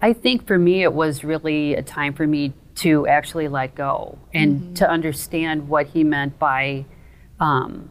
I 0.00 0.12
think 0.12 0.46
for 0.46 0.58
me, 0.58 0.82
it 0.82 0.92
was 0.92 1.22
really 1.22 1.74
a 1.74 1.82
time 1.82 2.14
for 2.14 2.26
me 2.26 2.52
to 2.76 3.06
actually 3.06 3.48
let 3.48 3.74
go 3.74 4.18
and 4.32 4.76
to 4.76 4.88
understand 4.88 5.68
what 5.68 5.88
he 5.88 6.04
meant 6.04 6.38
by 6.38 6.84
um, 7.40 7.90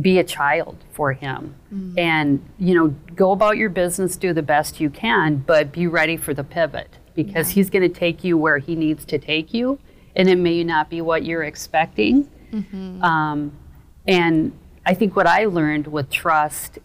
be 0.00 0.18
a 0.18 0.24
child 0.24 0.84
for 0.92 1.12
him. 1.12 1.54
And, 1.98 2.48
you 2.58 2.74
know, 2.74 2.88
go 3.14 3.32
about 3.32 3.56
your 3.56 3.70
business, 3.70 4.16
do 4.16 4.32
the 4.32 4.42
best 4.42 4.80
you 4.80 4.90
can, 4.90 5.38
but 5.38 5.72
be 5.72 5.86
ready 5.86 6.16
for 6.16 6.34
the 6.34 6.44
pivot 6.44 6.98
because 7.14 7.50
he's 7.50 7.70
going 7.70 7.82
to 7.82 7.88
take 7.88 8.24
you 8.24 8.36
where 8.36 8.58
he 8.58 8.74
needs 8.74 9.04
to 9.06 9.18
take 9.18 9.54
you. 9.54 9.78
And 10.14 10.28
it 10.28 10.36
may 10.36 10.64
not 10.64 10.90
be 10.90 11.00
what 11.00 11.24
you're 11.24 11.44
expecting. 11.44 12.28
Um, 13.02 13.52
and 14.06 14.52
I 14.84 14.94
think 14.94 15.16
what 15.16 15.26
I 15.26 15.46
learned 15.46 15.88
with 15.88 16.10
trust 16.10 16.78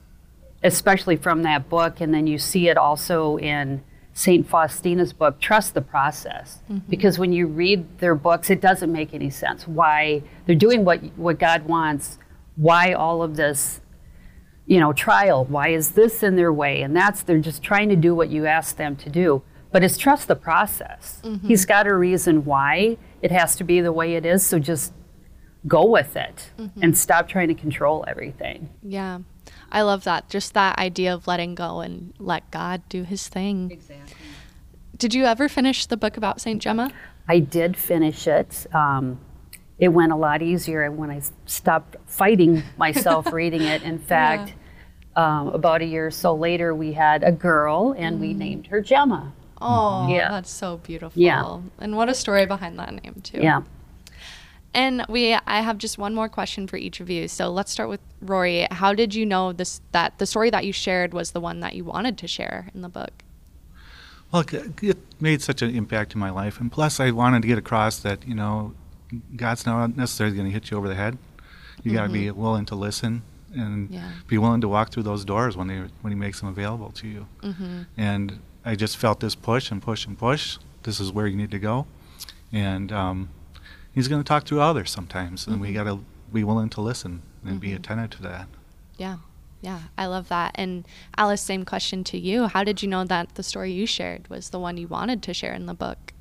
especially 0.63 1.15
from 1.15 1.43
that 1.43 1.69
book, 1.69 2.01
and 2.01 2.13
then 2.13 2.27
you 2.27 2.37
see 2.37 2.69
it 2.69 2.77
also 2.77 3.37
in 3.37 3.83
St. 4.13 4.47
Faustina's 4.47 5.13
book, 5.13 5.39
Trust 5.39 5.73
the 5.73 5.81
Process. 5.81 6.59
Mm-hmm. 6.69 6.89
Because 6.89 7.17
when 7.17 7.31
you 7.31 7.47
read 7.47 7.99
their 7.99 8.15
books, 8.15 8.49
it 8.49 8.61
doesn't 8.61 8.91
make 8.91 9.13
any 9.13 9.29
sense 9.29 9.67
why 9.67 10.23
they're 10.45 10.55
doing 10.55 10.83
what, 10.83 10.99
what 11.17 11.39
God 11.39 11.65
wants, 11.65 12.19
why 12.55 12.93
all 12.93 13.23
of 13.23 13.35
this, 13.35 13.81
you 14.65 14.79
know, 14.79 14.93
trial, 14.93 15.45
why 15.45 15.69
is 15.69 15.91
this 15.91 16.23
in 16.23 16.35
their 16.35 16.51
way? 16.51 16.81
And 16.81 16.95
that's, 16.95 17.23
they're 17.23 17.39
just 17.39 17.63
trying 17.63 17.89
to 17.89 17.95
do 17.95 18.13
what 18.13 18.29
you 18.29 18.45
ask 18.45 18.75
them 18.75 18.95
to 18.97 19.09
do. 19.09 19.43
But 19.71 19.83
it's 19.83 19.97
trust 19.97 20.27
the 20.27 20.35
process. 20.35 21.21
Mm-hmm. 21.23 21.47
He's 21.47 21.65
got 21.65 21.87
a 21.87 21.95
reason 21.95 22.43
why 22.43 22.97
it 23.21 23.31
has 23.31 23.55
to 23.55 23.63
be 23.63 23.79
the 23.79 23.93
way 23.93 24.15
it 24.15 24.25
is, 24.25 24.45
so 24.45 24.59
just 24.59 24.93
go 25.67 25.85
with 25.85 26.15
it 26.15 26.51
mm-hmm. 26.57 26.83
and 26.83 26.97
stop 26.97 27.27
trying 27.27 27.47
to 27.47 27.53
control 27.53 28.03
everything. 28.07 28.69
Yeah. 28.83 29.19
I 29.71 29.81
love 29.83 30.03
that. 30.03 30.29
Just 30.29 30.53
that 30.53 30.77
idea 30.77 31.13
of 31.13 31.27
letting 31.27 31.55
go 31.55 31.79
and 31.79 32.13
let 32.19 32.49
God 32.51 32.81
do 32.89 33.03
his 33.03 33.27
thing. 33.27 33.69
Exactly. 33.71 34.15
Did 34.97 35.13
you 35.13 35.25
ever 35.25 35.47
finish 35.49 35.85
the 35.85 35.97
book 35.97 36.17
about 36.17 36.41
St. 36.41 36.61
Gemma? 36.61 36.91
I 37.27 37.39
did 37.39 37.77
finish 37.77 38.27
it. 38.27 38.67
Um, 38.73 39.19
it 39.79 39.89
went 39.89 40.11
a 40.11 40.15
lot 40.15 40.41
easier 40.41 40.91
when 40.91 41.09
I 41.09 41.21
stopped 41.45 41.95
fighting 42.05 42.63
myself 42.77 43.31
reading 43.33 43.61
it. 43.61 43.81
In 43.83 43.97
fact, 43.97 44.53
um, 45.15 45.47
about 45.49 45.81
a 45.81 45.85
year 45.85 46.07
or 46.07 46.11
so 46.11 46.35
later, 46.35 46.75
we 46.75 46.93
had 46.93 47.23
a 47.23 47.31
girl 47.31 47.95
and 47.97 48.19
we 48.19 48.33
named 48.33 48.67
her 48.67 48.81
Gemma. 48.81 49.33
Oh, 49.59 50.07
Yeah. 50.07 50.29
that's 50.29 50.49
so 50.51 50.77
beautiful. 50.77 51.19
Yeah. 51.21 51.59
And 51.79 51.95
what 51.95 52.09
a 52.09 52.13
story 52.13 52.45
behind 52.45 52.77
that 52.79 52.93
name, 53.03 53.21
too. 53.23 53.39
Yeah. 53.41 53.61
And 54.73 55.05
we 55.09 55.33
I 55.33 55.61
have 55.61 55.77
just 55.77 55.97
one 55.97 56.15
more 56.15 56.29
question 56.29 56.65
for 56.67 56.77
each 56.77 56.99
of 57.01 57.09
you. 57.09 57.27
So 57.27 57.49
let's 57.49 57.71
start 57.71 57.89
with 57.89 57.99
Rory. 58.21 58.67
How 58.71 58.93
did 58.93 59.13
you 59.13 59.25
know 59.25 59.51
this 59.51 59.81
that 59.91 60.17
the 60.17 60.25
story 60.25 60.49
that 60.49 60.65
you 60.65 60.71
shared 60.73 61.13
was 61.13 61.31
the 61.31 61.41
one 61.41 61.59
that 61.59 61.75
you 61.75 61.83
wanted 61.83 62.17
to 62.19 62.27
share 62.27 62.69
in 62.73 62.81
the 62.81 62.89
book? 62.89 63.11
Well, 64.31 64.45
it- 64.81 64.97
made 65.19 65.41
such 65.41 65.61
an 65.61 65.75
impact 65.75 66.13
in 66.13 66.19
my 66.19 66.29
life, 66.29 66.59
and 66.61 66.71
plus, 66.71 66.99
I 66.99 67.11
wanted 67.11 67.41
to 67.41 67.47
get 67.47 67.57
across 67.57 67.99
that 67.99 68.25
you 68.27 68.33
know, 68.33 68.73
God's 69.35 69.65
not 69.65 69.97
necessarily 69.97 70.35
going 70.37 70.47
to 70.47 70.53
hit 70.53 70.71
you 70.71 70.77
over 70.77 70.87
the 70.87 70.95
head. 70.95 71.17
You 71.83 71.91
got 71.93 72.07
to 72.07 72.13
be 72.13 72.31
willing 72.31 72.65
to 72.67 72.75
listen 72.75 73.23
and 73.53 73.89
Yeah. 73.91 74.09
be 74.27 74.37
willing 74.37 74.61
to 74.61 74.67
walk 74.69 74.91
through 74.91 75.03
those 75.03 75.25
doors 75.25 75.57
when 75.57 75.67
they 75.67 75.79
when 76.01 76.11
He 76.13 76.17
makes 76.17 76.39
them 76.39 76.47
available 76.49 76.91
to 76.91 77.07
you. 77.07 77.27
Mm-hmm. 77.43 77.81
And 77.97 78.39
I 78.63 78.75
just 78.75 78.95
felt 78.97 79.19
this 79.19 79.35
push 79.35 79.69
and 79.69 79.81
push 79.81 80.05
and 80.07 80.17
push. 80.17 80.57
This 80.83 80.99
is 81.01 81.11
where 81.11 81.27
you 81.27 81.35
need 81.35 81.51
to 81.51 81.59
go, 81.59 81.85
and 82.53 82.91
um, 82.93 83.29
He's 83.93 84.07
going 84.07 84.21
to 84.23 84.27
talk 84.27 84.45
to 84.45 84.61
others 84.61 84.91
sometimes, 84.91 85.47
and 85.47 85.59
we 85.59 85.73
got 85.73 85.83
to 85.83 85.99
be 86.31 86.43
willing 86.43 86.69
to 86.69 86.81
listen 86.81 87.23
and 87.45 87.59
be 87.59 87.73
attentive 87.73 88.11
to 88.11 88.21
that. 88.23 88.47
Yeah. 88.97 89.17
Yeah, 89.63 89.81
I 89.95 90.07
love 90.07 90.27
that. 90.29 90.53
And 90.55 90.87
Alice, 91.15 91.39
same 91.39 91.65
question 91.65 92.03
to 92.05 92.17
you. 92.17 92.47
How 92.47 92.63
did 92.63 92.81
you 92.81 92.89
know 92.89 93.03
that 93.03 93.35
the 93.35 93.43
story 93.43 93.71
you 93.71 93.85
shared 93.85 94.27
was 94.27 94.49
the 94.49 94.57
one 94.57 94.77
you 94.77 94.87
wanted 94.87 95.21
to 95.21 95.35
share 95.35 95.53
in 95.53 95.67
the 95.67 95.75
book? 95.75 96.13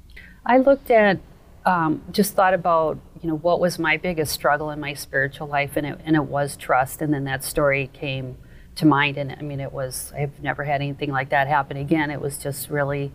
I 0.44 0.58
looked 0.58 0.90
at, 0.90 1.20
um, 1.64 2.02
just 2.12 2.34
thought 2.34 2.52
about, 2.52 2.98
you 3.22 3.30
know, 3.30 3.36
what 3.36 3.58
was 3.58 3.78
my 3.78 3.96
biggest 3.96 4.34
struggle 4.34 4.70
in 4.70 4.78
my 4.78 4.92
spiritual 4.92 5.46
life, 5.46 5.76
and 5.76 5.86
it, 5.86 5.98
and 6.04 6.16
it 6.16 6.24
was 6.24 6.54
trust. 6.54 7.00
And 7.00 7.14
then 7.14 7.24
that 7.24 7.42
story 7.42 7.88
came 7.94 8.36
to 8.74 8.84
mind. 8.84 9.16
And 9.16 9.32
I 9.32 9.40
mean, 9.40 9.60
it 9.60 9.72
was, 9.72 10.12
I've 10.14 10.42
never 10.42 10.64
had 10.64 10.82
anything 10.82 11.10
like 11.10 11.30
that 11.30 11.48
happen 11.48 11.78
again. 11.78 12.10
It 12.10 12.20
was 12.20 12.36
just 12.36 12.68
really, 12.68 13.10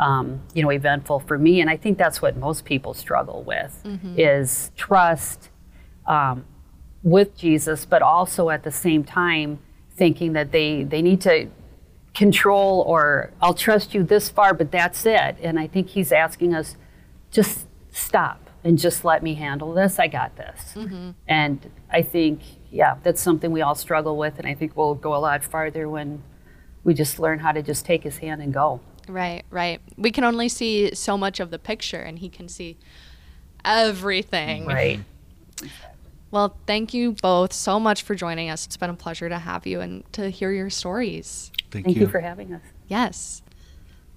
um, 0.00 0.40
you 0.54 0.62
know, 0.62 0.70
eventful 0.70 1.20
for 1.20 1.38
me. 1.38 1.60
And 1.60 1.70
I 1.70 1.76
think 1.76 1.98
that's 1.98 2.20
what 2.22 2.36
most 2.36 2.64
people 2.64 2.94
struggle 2.94 3.42
with 3.44 3.72
is 4.18 4.72
trust 4.76 5.50
um, 6.06 6.44
with 7.02 7.36
Jesus, 7.36 7.84
but 7.84 8.02
also 8.02 8.48
at 8.50 8.62
the 8.64 8.70
same 8.72 9.04
time 9.04 9.58
thinking 9.94 10.32
that 10.32 10.50
they, 10.52 10.82
they 10.84 11.02
need 11.02 11.20
to 11.20 11.48
control 12.14 12.82
or 12.88 13.30
I'll 13.42 13.54
trust 13.54 13.94
you 13.94 14.02
this 14.02 14.30
far, 14.30 14.54
but 14.54 14.70
that's 14.72 15.04
it. 15.06 15.36
And 15.42 15.60
I 15.60 15.66
think 15.66 15.88
he's 15.90 16.12
asking 16.12 16.54
us 16.54 16.76
just 17.30 17.66
stop 17.92 18.50
and 18.64 18.78
just 18.78 19.04
let 19.04 19.22
me 19.22 19.34
handle 19.34 19.74
this. 19.74 19.98
I 19.98 20.08
got 20.08 20.34
this. 20.36 20.74
And 21.28 21.70
I 21.90 22.02
think, 22.02 22.40
yeah, 22.70 22.96
that's 23.02 23.20
something 23.20 23.52
we 23.52 23.60
all 23.62 23.74
struggle 23.74 24.16
with. 24.16 24.38
And 24.38 24.46
I 24.46 24.54
think 24.54 24.76
we'll 24.76 24.94
go 24.94 25.14
a 25.14 25.18
lot 25.18 25.44
farther 25.44 25.88
when 25.88 26.22
we 26.84 26.94
just 26.94 27.18
learn 27.18 27.40
how 27.40 27.52
to 27.52 27.62
just 27.62 27.84
take 27.84 28.02
his 28.02 28.18
hand 28.18 28.40
and 28.42 28.52
go. 28.54 28.80
Right, 29.08 29.44
right. 29.50 29.80
We 29.96 30.10
can 30.10 30.24
only 30.24 30.48
see 30.48 30.94
so 30.94 31.16
much 31.16 31.40
of 31.40 31.50
the 31.50 31.58
picture, 31.58 32.00
and 32.00 32.18
he 32.18 32.28
can 32.28 32.48
see 32.48 32.76
everything. 33.64 34.66
Right. 34.66 35.00
Well, 36.30 36.56
thank 36.66 36.94
you 36.94 37.12
both 37.20 37.52
so 37.52 37.80
much 37.80 38.02
for 38.02 38.14
joining 38.14 38.50
us. 38.50 38.64
It's 38.64 38.76
been 38.76 38.90
a 38.90 38.94
pleasure 38.94 39.28
to 39.28 39.38
have 39.38 39.66
you 39.66 39.80
and 39.80 40.10
to 40.12 40.30
hear 40.30 40.52
your 40.52 40.70
stories. 40.70 41.50
Thank, 41.70 41.86
Thank 41.86 41.96
you 41.96 42.06
for 42.06 42.20
having 42.20 42.52
us. 42.52 42.62
Yes. 42.86 43.42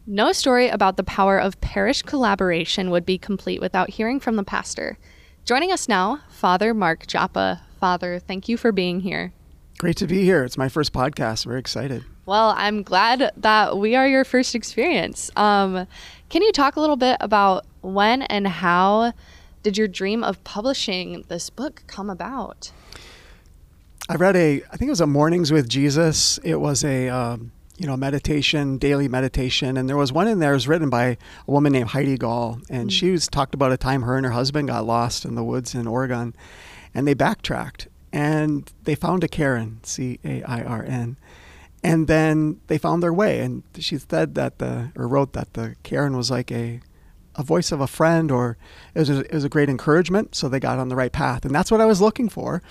No 0.05 0.31
story 0.31 0.67
about 0.67 0.97
the 0.97 1.03
power 1.03 1.39
of 1.39 1.59
parish 1.61 2.01
collaboration 2.01 2.91
would 2.91 3.05
be 3.05 3.17
complete 3.17 3.61
without 3.61 3.91
hearing 3.91 4.19
from 4.19 4.35
the 4.35 4.43
pastor. 4.43 4.97
Joining 5.45 5.71
us 5.71 5.89
now, 5.89 6.19
Father 6.29 6.73
Mark 6.73 7.07
Joppa. 7.07 7.63
Father, 7.79 8.19
thank 8.19 8.47
you 8.47 8.57
for 8.57 8.71
being 8.71 8.99
here. 8.99 9.33
Great 9.77 9.97
to 9.97 10.07
be 10.07 10.23
here. 10.23 10.43
It's 10.43 10.57
my 10.57 10.69
first 10.69 10.93
podcast. 10.93 11.45
Very 11.45 11.59
excited. 11.59 12.03
Well, 12.25 12.53
I'm 12.57 12.83
glad 12.83 13.31
that 13.35 13.77
we 13.77 13.95
are 13.95 14.07
your 14.07 14.23
first 14.23 14.55
experience. 14.55 15.29
Um, 15.35 15.87
can 16.29 16.41
you 16.41 16.51
talk 16.51 16.75
a 16.75 16.79
little 16.79 16.95
bit 16.95 17.17
about 17.19 17.65
when 17.81 18.21
and 18.23 18.47
how 18.47 19.13
did 19.61 19.77
your 19.77 19.87
dream 19.87 20.23
of 20.23 20.43
publishing 20.43 21.25
this 21.27 21.49
book 21.49 21.83
come 21.87 22.09
about? 22.09 22.71
I 24.07 24.15
read 24.15 24.35
a, 24.35 24.63
I 24.71 24.77
think 24.77 24.87
it 24.87 24.91
was 24.91 25.01
a 25.01 25.07
Mornings 25.07 25.51
with 25.51 25.67
Jesus. 25.67 26.37
It 26.43 26.61
was 26.61 26.83
a, 26.83 27.09
um, 27.09 27.51
you 27.77 27.87
know, 27.87 27.97
meditation, 27.97 28.77
daily 28.77 29.07
meditation, 29.07 29.75
and 29.77 29.89
there 29.89 29.97
was 29.97 30.13
one 30.13 30.27
in 30.27 30.39
there. 30.39 30.51
It 30.51 30.55
was 30.55 30.67
written 30.67 30.89
by 30.89 31.05
a 31.05 31.17
woman 31.47 31.73
named 31.73 31.89
Heidi 31.89 32.17
Gaul, 32.17 32.59
and 32.69 32.91
she 32.91 33.11
was 33.11 33.27
talked 33.27 33.53
about 33.53 33.71
a 33.71 33.77
time 33.77 34.03
her 34.03 34.15
and 34.15 34.25
her 34.25 34.31
husband 34.31 34.67
got 34.67 34.85
lost 34.85 35.25
in 35.25 35.35
the 35.35 35.43
woods 35.43 35.73
in 35.73 35.87
Oregon, 35.87 36.35
and 36.93 37.07
they 37.07 37.13
backtracked 37.13 37.87
and 38.13 38.71
they 38.83 38.93
found 38.95 39.23
a 39.23 39.27
Cairn, 39.27 39.79
C 39.83 40.19
A 40.23 40.43
I 40.43 40.61
R 40.61 40.85
N, 40.87 41.17
and 41.83 42.07
then 42.07 42.59
they 42.67 42.77
found 42.77 43.03
their 43.03 43.13
way. 43.13 43.39
And 43.39 43.63
she 43.77 43.97
said 43.97 44.35
that 44.35 44.59
the, 44.59 44.91
or 44.95 45.07
wrote 45.07 45.33
that 45.33 45.53
the 45.53 45.75
Cairn 45.83 46.15
was 46.15 46.31
like 46.31 46.51
a 46.51 46.81
a 47.35 47.43
voice 47.43 47.71
of 47.71 47.81
a 47.81 47.87
friend 47.87 48.31
or 48.31 48.57
it 48.93 48.99
was, 48.99 49.09
a, 49.09 49.19
it 49.21 49.33
was 49.33 49.43
a 49.43 49.49
great 49.49 49.69
encouragement. 49.69 50.35
So 50.35 50.47
they 50.47 50.59
got 50.59 50.77
on 50.77 50.89
the 50.89 50.95
right 50.95 51.11
path. 51.11 51.45
And 51.45 51.53
that's 51.53 51.71
what 51.71 51.81
i 51.81 51.85
was 51.85 51.99
looking 51.99 52.29
for 52.29 52.61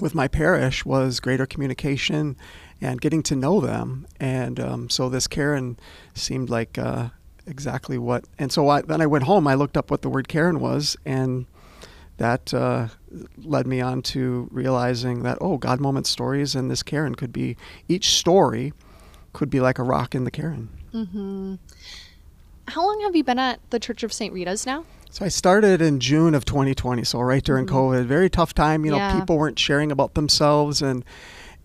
with 0.00 0.12
my 0.14 0.26
parish 0.28 0.84
was 0.84 1.20
greater 1.20 1.46
communication 1.46 2.36
and 2.80 3.00
getting 3.00 3.22
to 3.24 3.36
know 3.36 3.60
them. 3.60 4.06
And 4.18 4.58
um, 4.58 4.90
so 4.90 5.08
this 5.08 5.26
cairn 5.26 5.78
seemed 6.14 6.50
like 6.50 6.78
uh, 6.78 7.10
exactly 7.46 7.96
what 7.96 8.24
and 8.40 8.50
so 8.50 8.68
I, 8.68 8.82
then 8.82 9.00
i 9.00 9.06
went 9.06 9.24
home. 9.24 9.46
I 9.46 9.54
looked 9.54 9.76
up 9.76 9.90
what 9.90 10.02
the 10.02 10.08
word 10.08 10.26
cairn 10.26 10.58
was 10.58 10.96
and 11.06 11.46
that 12.18 12.52
uh, 12.54 12.88
led 13.38 13.66
me 13.66 13.80
on 13.80 14.02
to 14.02 14.48
realizing 14.50 15.22
that 15.22 15.38
oh 15.40 15.58
god 15.58 15.80
moment 15.80 16.06
stories 16.06 16.54
and 16.54 16.70
this 16.70 16.82
cairn 16.82 17.14
could 17.14 17.32
be 17.32 17.56
each 17.88 18.10
story 18.10 18.72
could 19.32 19.50
be 19.50 19.60
like 19.60 19.78
a 19.78 19.82
rock 19.82 20.14
in 20.14 20.24
the 20.24 20.30
cairn 20.30 20.68
mm-hmm. 20.92 21.54
How 22.68 22.84
long 22.84 23.00
have 23.02 23.14
you 23.14 23.22
been 23.22 23.38
at 23.38 23.60
the 23.70 23.78
Church 23.78 24.02
of 24.02 24.12
St. 24.12 24.34
Rita's 24.34 24.66
now? 24.66 24.84
So 25.08 25.24
I 25.24 25.28
started 25.28 25.80
in 25.80 26.00
June 26.00 26.34
of 26.34 26.44
2020, 26.44 27.04
so 27.04 27.20
right 27.20 27.42
during 27.42 27.66
COVID. 27.66 28.06
Very 28.06 28.28
tough 28.28 28.54
time. 28.54 28.84
You 28.84 28.90
know, 28.90 28.96
Yeah. 28.96 29.20
people 29.20 29.38
weren't 29.38 29.58
sharing 29.58 29.92
about 29.92 30.14
themselves, 30.14 30.82
and 30.82 31.04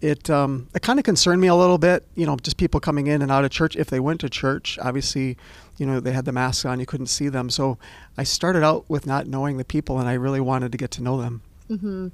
it 0.02 0.30
um, 0.30 0.68
it 0.76 0.82
kind 0.82 1.00
of 1.00 1.06
concerned 1.06 1.42
me 1.42 1.48
a 1.48 1.56
little 1.56 1.78
bit. 1.78 2.06
You 2.16 2.26
know, 2.26 2.36
just 2.38 2.58
people 2.58 2.80
coming 2.80 3.08
in 3.08 3.22
and 3.22 3.32
out 3.32 3.46
of 3.46 3.52
church. 3.52 3.76
If 3.76 3.90
they 3.90 4.00
went 4.00 4.20
to 4.22 4.30
church, 4.30 4.78
obviously, 4.82 5.38
you 5.78 5.86
know, 5.86 6.00
they 6.00 6.12
had 6.12 6.26
the 6.26 6.32
masks 6.32 6.66
on, 6.66 6.80
you 6.80 6.86
couldn't 6.86 7.08
see 7.08 7.30
them. 7.30 7.50
So 7.50 7.78
I 8.18 8.24
started 8.24 8.64
out 8.64 8.90
with 8.90 9.06
not 9.06 9.28
knowing 9.28 9.58
the 9.58 9.66
people, 9.66 10.00
and 10.00 10.10
I 10.10 10.14
really 10.14 10.42
wanted 10.42 10.72
to 10.72 10.78
get 10.78 10.92
to 10.92 11.04
know 11.04 11.22
them. 11.22 11.42
Mhm. 11.70 12.12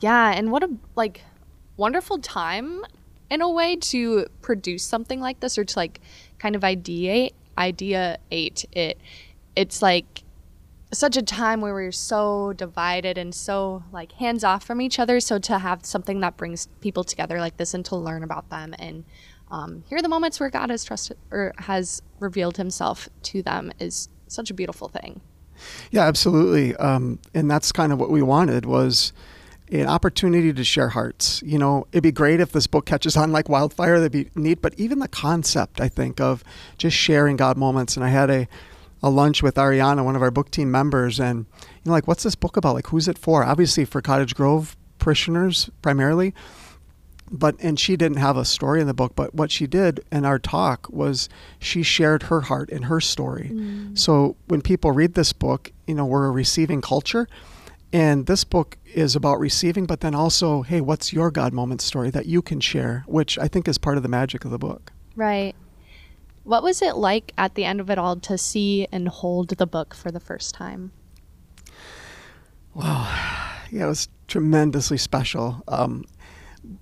Yeah, 0.00 0.32
and 0.32 0.50
what 0.50 0.62
a 0.62 0.70
like 0.96 1.22
wonderful 1.76 2.18
time 2.18 2.82
in 3.30 3.40
a 3.40 3.48
way 3.48 3.76
to 3.76 4.26
produce 4.42 4.84
something 4.84 5.20
like 5.20 5.40
this 5.40 5.56
or 5.56 5.64
to 5.64 5.78
like 5.78 6.00
kind 6.38 6.56
of 6.56 6.62
ideate 6.62 7.32
ideate 7.56 8.64
it. 8.72 8.98
It's 9.56 9.82
like 9.82 10.22
such 10.92 11.16
a 11.16 11.22
time 11.22 11.60
where 11.60 11.72
we're 11.72 11.92
so 11.92 12.52
divided 12.52 13.16
and 13.16 13.34
so 13.34 13.84
like 13.92 14.12
hands 14.12 14.42
off 14.42 14.64
from 14.64 14.80
each 14.80 14.98
other. 14.98 15.20
So 15.20 15.38
to 15.38 15.58
have 15.58 15.84
something 15.84 16.20
that 16.20 16.36
brings 16.36 16.66
people 16.80 17.04
together 17.04 17.38
like 17.38 17.56
this 17.56 17.74
and 17.74 17.84
to 17.86 17.96
learn 17.96 18.24
about 18.24 18.50
them 18.50 18.74
and 18.78 19.04
um, 19.50 19.84
hear 19.88 20.00
the 20.02 20.08
moments 20.08 20.38
where 20.40 20.50
God 20.50 20.70
has 20.70 20.84
trusted 20.84 21.16
or 21.30 21.52
has 21.58 22.02
revealed 22.18 22.56
Himself 22.56 23.08
to 23.24 23.42
them 23.42 23.72
is 23.78 24.08
such 24.28 24.50
a 24.50 24.54
beautiful 24.54 24.88
thing. 24.88 25.20
Yeah, 25.90 26.06
absolutely. 26.06 26.74
Um, 26.76 27.18
and 27.34 27.50
that's 27.50 27.72
kind 27.72 27.92
of 27.92 27.98
what 27.98 28.10
we 28.10 28.22
wanted 28.22 28.64
was 28.64 29.12
an 29.70 29.86
opportunity 29.86 30.52
to 30.52 30.64
share 30.64 30.88
hearts. 30.88 31.42
You 31.44 31.58
know, 31.58 31.86
it'd 31.92 32.02
be 32.02 32.12
great 32.12 32.40
if 32.40 32.52
this 32.52 32.66
book 32.66 32.86
catches 32.86 33.16
on 33.16 33.32
like 33.32 33.48
wildfire. 33.48 33.98
That'd 33.98 34.12
be 34.12 34.30
neat. 34.34 34.62
But 34.62 34.74
even 34.78 34.98
the 34.98 35.08
concept, 35.08 35.80
I 35.80 35.88
think, 35.88 36.20
of 36.20 36.42
just 36.78 36.96
sharing 36.96 37.36
God 37.36 37.56
moments. 37.56 37.96
And 37.96 38.04
I 38.04 38.08
had 38.08 38.30
a, 38.30 38.48
a 39.02 39.10
lunch 39.10 39.42
with 39.42 39.54
Ariana, 39.54 40.04
one 40.04 40.16
of 40.16 40.22
our 40.22 40.30
book 40.30 40.50
team 40.50 40.70
members, 40.70 41.18
and 41.18 41.46
you 41.60 41.66
know, 41.86 41.92
like, 41.92 42.06
what's 42.06 42.22
this 42.22 42.34
book 42.34 42.56
about? 42.56 42.74
Like, 42.74 42.88
who's 42.88 43.08
it 43.08 43.18
for? 43.18 43.44
Obviously, 43.44 43.84
for 43.84 44.00
Cottage 44.00 44.34
Grove 44.34 44.76
parishioners 44.98 45.70
primarily. 45.82 46.34
But 47.32 47.54
and 47.60 47.78
she 47.78 47.96
didn't 47.96 48.18
have 48.18 48.36
a 48.36 48.44
story 48.44 48.80
in 48.80 48.88
the 48.88 48.94
book, 48.94 49.12
but 49.14 49.34
what 49.34 49.52
she 49.52 49.68
did 49.68 50.00
in 50.10 50.24
our 50.24 50.38
talk 50.38 50.88
was 50.90 51.28
she 51.60 51.84
shared 51.84 52.24
her 52.24 52.40
heart 52.40 52.70
and 52.70 52.86
her 52.86 53.00
story. 53.00 53.50
Mm. 53.52 53.96
So 53.96 54.36
when 54.48 54.62
people 54.62 54.90
read 54.90 55.14
this 55.14 55.32
book, 55.32 55.70
you 55.86 55.94
know, 55.94 56.04
we're 56.04 56.26
a 56.26 56.30
receiving 56.30 56.80
culture. 56.80 57.28
And 57.92 58.26
this 58.26 58.44
book 58.44 58.76
is 58.94 59.16
about 59.16 59.38
receiving, 59.40 59.86
but 59.86 60.00
then 60.00 60.14
also, 60.14 60.62
hey, 60.62 60.80
what's 60.80 61.12
your 61.12 61.30
God 61.30 61.52
moment 61.52 61.80
story 61.80 62.10
that 62.10 62.26
you 62.26 62.42
can 62.42 62.60
share, 62.60 63.04
which 63.06 63.38
I 63.38 63.48
think 63.48 63.66
is 63.66 63.78
part 63.78 63.96
of 63.96 64.02
the 64.02 64.08
magic 64.08 64.44
of 64.44 64.50
the 64.50 64.58
book. 64.58 64.92
Right. 65.16 65.54
What 66.44 66.62
was 66.62 66.82
it 66.82 66.96
like 66.96 67.32
at 67.36 67.54
the 67.54 67.64
end 67.64 67.80
of 67.80 67.90
it 67.90 67.98
all 67.98 68.16
to 68.16 68.38
see 68.38 68.86
and 68.90 69.08
hold 69.08 69.50
the 69.50 69.66
book 69.66 69.94
for 69.94 70.10
the 70.10 70.20
first 70.20 70.54
time? 70.54 70.92
Well, 72.74 73.08
Yeah, 73.70 73.84
it 73.84 73.88
was 73.88 74.08
tremendously 74.26 74.96
special. 74.96 75.62
Um, 75.68 76.04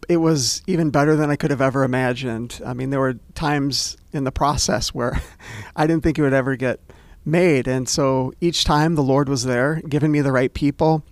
it 0.09 0.19
was 0.19 0.63
even 0.67 0.91
better 0.91 1.17
than 1.17 1.31
I 1.31 1.37
could 1.37 1.51
have 1.51 1.61
ever 1.61 1.85
imagined. 1.85 2.61
I 2.65 2.75
mean, 2.75 2.91
there 2.91 3.01
were 3.01 3.15
times 3.35 3.97
in 4.13 4.25
the 4.25 4.33
process 4.33 4.95
where 4.95 5.21
I 5.77 5.87
didn't 5.87 6.03
think 6.03 6.19
it 6.19 6.23
would 6.23 6.33
ever 6.33 6.57
get 6.57 6.81
made. 7.25 7.69
And 7.69 7.89
so 7.89 8.33
each 8.41 8.65
time 8.65 8.95
the 8.95 9.03
Lord 9.03 9.29
was 9.29 9.45
there, 9.45 9.83
giving 9.89 10.11
me 10.11 10.21
the 10.21 10.33
right 10.33 10.53
people. 10.53 11.05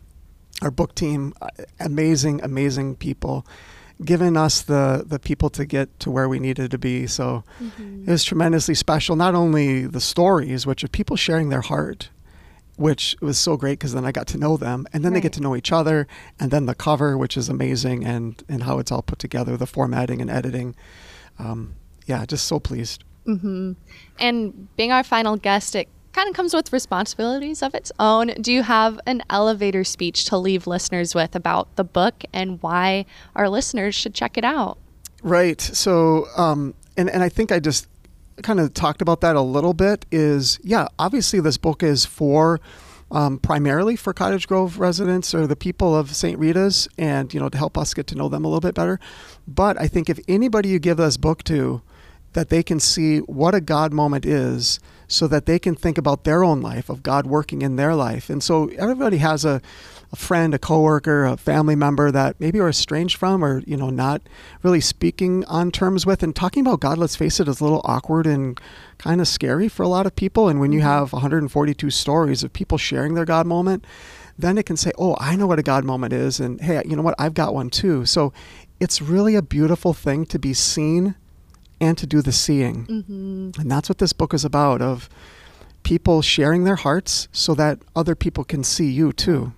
Our 0.62 0.70
book 0.70 0.94
team, 0.94 1.34
uh, 1.40 1.48
amazing, 1.78 2.42
amazing 2.42 2.96
people, 2.96 3.46
giving 4.04 4.36
us 4.36 4.62
the, 4.62 5.04
the 5.06 5.18
people 5.18 5.48
to 5.50 5.64
get 5.64 5.98
to 6.00 6.10
where 6.10 6.28
we 6.28 6.38
needed 6.38 6.70
to 6.70 6.78
be. 6.78 7.06
So 7.06 7.44
it 8.06 8.10
was 8.10 8.24
tremendously 8.24 8.74
special. 8.74 9.16
Not 9.16 9.34
only 9.34 9.86
the 9.86 10.00
stories, 10.00 10.66
which 10.66 10.84
are 10.84 10.88
people 10.88 11.16
sharing 11.16 11.48
their 11.48 11.62
heart, 11.62 12.10
which 12.76 13.16
was 13.22 13.38
so 13.38 13.56
great 13.56 13.78
because 13.78 13.94
then 13.94 14.04
I 14.04 14.12
got 14.12 14.26
to 14.28 14.38
know 14.38 14.56
them, 14.56 14.86
and 14.92 15.04
then 15.04 15.14
they 15.14 15.20
get 15.20 15.32
to 15.34 15.40
know 15.40 15.56
each 15.56 15.72
other, 15.72 16.06
and 16.38 16.50
then 16.50 16.66
the 16.66 16.74
cover, 16.74 17.16
which 17.16 17.36
is 17.36 17.48
amazing, 17.48 18.04
and 18.04 18.42
and 18.48 18.64
how 18.64 18.78
it's 18.78 18.92
all 18.92 19.02
put 19.02 19.18
together, 19.18 19.56
the 19.56 19.66
formatting 19.66 20.20
and 20.20 20.30
editing. 20.30 20.76
Um, 21.38 21.74
yeah, 22.04 22.26
just 22.26 22.46
so 22.46 22.60
pleased. 22.60 23.02
Mm-hmm. 23.26 23.72
And 24.18 24.76
being 24.76 24.92
our 24.92 25.02
final 25.02 25.36
guest, 25.36 25.74
it 25.74 25.88
kind 26.16 26.30
of 26.30 26.34
comes 26.34 26.54
with 26.54 26.72
responsibilities 26.72 27.62
of 27.62 27.74
its 27.74 27.92
own. 27.98 28.28
Do 28.40 28.50
you 28.50 28.62
have 28.62 28.98
an 29.06 29.22
elevator 29.28 29.84
speech 29.84 30.24
to 30.24 30.38
leave 30.38 30.66
listeners 30.66 31.14
with 31.14 31.36
about 31.36 31.76
the 31.76 31.84
book 31.84 32.24
and 32.32 32.60
why 32.62 33.04
our 33.34 33.50
listeners 33.50 33.94
should 33.94 34.14
check 34.14 34.38
it 34.38 34.44
out? 34.44 34.78
Right. 35.22 35.60
So, 35.60 36.26
um, 36.36 36.74
and 36.96 37.10
and 37.10 37.22
I 37.22 37.28
think 37.28 37.52
I 37.52 37.60
just 37.60 37.86
kind 38.42 38.60
of 38.60 38.72
talked 38.72 39.02
about 39.02 39.20
that 39.20 39.36
a 39.36 39.42
little 39.42 39.74
bit. 39.74 40.06
Is 40.10 40.58
yeah, 40.62 40.88
obviously 40.98 41.38
this 41.40 41.58
book 41.58 41.82
is 41.82 42.04
for. 42.04 42.60
Um, 43.08 43.38
primarily 43.38 43.94
for 43.94 44.12
Cottage 44.12 44.48
Grove 44.48 44.80
residents 44.80 45.32
or 45.32 45.46
the 45.46 45.54
people 45.54 45.94
of 45.94 46.16
St. 46.16 46.36
Rita's, 46.40 46.88
and 46.98 47.32
you 47.32 47.38
know 47.38 47.48
to 47.48 47.56
help 47.56 47.78
us 47.78 47.94
get 47.94 48.08
to 48.08 48.16
know 48.16 48.28
them 48.28 48.44
a 48.44 48.48
little 48.48 48.58
bit 48.60 48.74
better. 48.74 48.98
But 49.46 49.80
I 49.80 49.86
think 49.86 50.10
if 50.10 50.18
anybody 50.26 50.70
you 50.70 50.80
give 50.80 50.96
this 50.96 51.16
book 51.16 51.44
to, 51.44 51.82
that 52.32 52.48
they 52.48 52.64
can 52.64 52.80
see 52.80 53.18
what 53.18 53.54
a 53.54 53.60
God 53.60 53.92
moment 53.92 54.26
is, 54.26 54.80
so 55.08 55.26
that 55.28 55.46
they 55.46 55.58
can 55.58 55.74
think 55.74 55.98
about 55.98 56.24
their 56.24 56.42
own 56.42 56.60
life 56.60 56.88
of 56.88 57.02
God 57.02 57.26
working 57.26 57.62
in 57.62 57.76
their 57.76 57.94
life. 57.94 58.28
And 58.28 58.42
so 58.42 58.68
everybody 58.76 59.18
has 59.18 59.44
a 59.44 59.60
a 60.12 60.16
friend, 60.16 60.54
a 60.54 60.58
coworker, 60.58 61.24
a 61.24 61.36
family 61.36 61.74
member 61.74 62.10
that 62.10 62.38
maybe 62.40 62.60
are 62.60 62.68
estranged 62.68 63.16
from 63.16 63.44
or, 63.44 63.62
you 63.66 63.76
know, 63.76 63.90
not 63.90 64.22
really 64.62 64.80
speaking 64.80 65.44
on 65.46 65.70
terms 65.70 66.06
with. 66.06 66.22
And 66.22 66.34
talking 66.34 66.66
about 66.66 66.80
God, 66.80 66.98
let's 66.98 67.16
face 67.16 67.40
it, 67.40 67.48
is 67.48 67.60
a 67.60 67.64
little 67.64 67.82
awkward 67.84 68.26
and 68.26 68.58
kind 68.98 69.20
of 69.20 69.28
scary 69.28 69.68
for 69.68 69.82
a 69.82 69.88
lot 69.88 70.06
of 70.06 70.14
people. 70.14 70.48
And 70.48 70.60
when 70.60 70.72
you 70.72 70.80
mm-hmm. 70.80 70.88
have 70.88 71.12
142 71.12 71.90
stories 71.90 72.44
of 72.44 72.52
people 72.52 72.78
sharing 72.78 73.14
their 73.14 73.24
God 73.24 73.46
moment, 73.46 73.84
then 74.38 74.58
it 74.58 74.66
can 74.66 74.76
say, 74.76 74.92
oh, 74.98 75.16
I 75.18 75.34
know 75.34 75.46
what 75.46 75.58
a 75.58 75.62
God 75.62 75.84
moment 75.84 76.12
is. 76.12 76.40
And 76.40 76.60
hey, 76.60 76.82
you 76.84 76.94
know 76.94 77.02
what? 77.02 77.14
I've 77.18 77.34
got 77.34 77.54
one 77.54 77.70
too. 77.70 78.04
So 78.06 78.32
it's 78.78 79.02
really 79.02 79.34
a 79.34 79.42
beautiful 79.42 79.92
thing 79.92 80.26
to 80.26 80.38
be 80.38 80.54
seen 80.54 81.16
and 81.80 81.96
to 81.98 82.06
do 82.06 82.22
the 82.22 82.32
seeing. 82.32 82.86
Mm-hmm. 82.86 83.60
And 83.60 83.70
that's 83.70 83.88
what 83.88 83.98
this 83.98 84.12
book 84.12 84.32
is 84.34 84.44
about 84.44 84.80
of 84.80 85.08
people 85.82 86.22
sharing 86.22 86.64
their 86.64 86.76
hearts 86.76 87.28
so 87.32 87.54
that 87.54 87.78
other 87.94 88.14
people 88.14 88.44
can 88.44 88.64
see 88.64 88.90
you 88.90 89.12
too. 89.12 89.52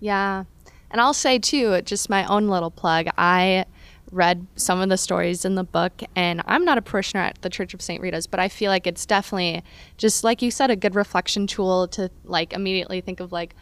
Yeah. 0.00 0.44
And 0.90 1.00
I'll 1.00 1.14
say 1.14 1.38
too, 1.38 1.80
just 1.82 2.10
my 2.10 2.24
own 2.26 2.48
little 2.48 2.70
plug, 2.70 3.06
I 3.16 3.64
read 4.12 4.46
some 4.56 4.80
of 4.80 4.88
the 4.88 4.96
stories 4.96 5.44
in 5.44 5.56
the 5.56 5.64
book 5.64 6.02
and 6.14 6.42
I'm 6.46 6.64
not 6.64 6.78
a 6.78 6.82
parishioner 6.82 7.24
at 7.24 7.42
the 7.42 7.50
Church 7.50 7.74
of 7.74 7.82
St. 7.82 8.00
Rita's, 8.00 8.26
but 8.26 8.40
I 8.40 8.48
feel 8.48 8.70
like 8.70 8.86
it's 8.86 9.04
definitely 9.04 9.62
just 9.98 10.24
like 10.24 10.42
you 10.42 10.50
said 10.50 10.70
a 10.70 10.76
good 10.76 10.94
reflection 10.94 11.46
tool 11.46 11.88
to 11.88 12.10
like 12.24 12.52
immediately 12.52 13.00
think 13.00 13.20
of 13.20 13.32
like, 13.32 13.54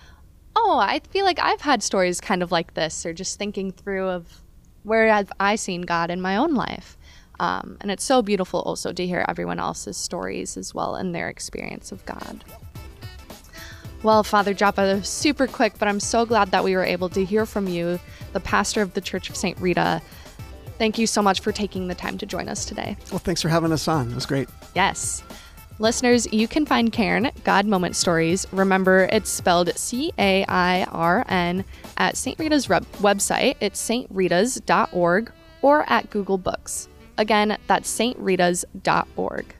oh, 0.57 0.79
I 0.79 1.01
feel 1.11 1.25
like 1.25 1.39
I've 1.39 1.63
had 1.63 1.83
stories 1.83 2.21
kind 2.21 2.43
of 2.43 2.53
like 2.53 2.75
this 2.75 3.05
or 3.05 3.13
just 3.13 3.39
thinking 3.39 3.73
through 3.73 4.09
of 4.09 4.43
where 4.85 5.09
have 5.09 5.33
I 5.41 5.57
seen 5.57 5.83
God 5.83 6.11
in 6.11 6.21
my 6.21 6.37
own 6.37 6.55
life. 6.55 6.97
Um, 7.41 7.77
and 7.81 7.91
it's 7.91 8.05
so 8.05 8.23
beautiful 8.23 8.61
also 8.61 8.93
to 8.93 9.07
hear 9.07 9.25
everyone 9.29 9.59
else's 9.59 9.97
stories 9.97 10.57
as 10.57 10.75
well 10.75 10.95
and 10.95 11.15
their 11.15 11.29
experience 11.29 11.93
of 11.93 12.05
God. 12.07 12.45
Well, 14.03 14.23
Father 14.23 14.53
Joppa, 14.53 15.03
super 15.03 15.47
quick, 15.47 15.75
but 15.79 15.89
I'm 15.89 15.99
so 15.99 16.27
glad 16.27 16.51
that 16.51 16.63
we 16.63 16.77
were 16.77 16.85
able 16.85 17.09
to 17.09 17.25
hear 17.25 17.47
from 17.47 17.67
you, 17.67 17.99
the 18.35 18.41
pastor 18.41 18.83
of 18.83 18.93
the 18.93 19.01
Church 19.01 19.31
of 19.31 19.37
St. 19.37 19.59
Rita. 19.59 20.03
Thank 20.77 20.99
you 20.99 21.07
so 21.07 21.23
much 21.23 21.41
for 21.41 21.53
taking 21.53 21.89
the 21.89 21.95
time 21.95 22.19
to 22.19 22.27
join 22.27 22.49
us 22.49 22.67
today. 22.67 22.97
Well, 23.11 23.19
thanks 23.19 23.41
for 23.41 23.49
having 23.49 23.73
us 23.73 23.89
on. 23.89 24.11
It 24.11 24.15
was 24.15 24.27
great. 24.27 24.49
Yes. 24.75 25.23
Listeners, 25.79 26.31
you 26.33 26.47
can 26.47 26.67
find 26.67 26.93
Cairn 26.93 27.31
God 27.43 27.67
Moment 27.67 27.97
Stories. 27.97 28.47
Remember, 28.53 29.09
it's 29.11 29.31
spelled 29.31 29.77
C 29.77 30.13
A 30.19 30.45
I 30.49 30.85
R 30.85 31.25
N 31.29 31.65
at 31.97 32.17
St. 32.17 32.39
Rita's 32.39 32.69
website. 32.69 33.57
It's 33.61 33.81
strritas.org 33.81 35.33
or 35.63 35.91
at 35.91 36.11
Google 36.11 36.39
Books. 36.39 36.89
Again, 37.19 37.57
that's 37.67 37.99
strritas.org. 37.99 39.55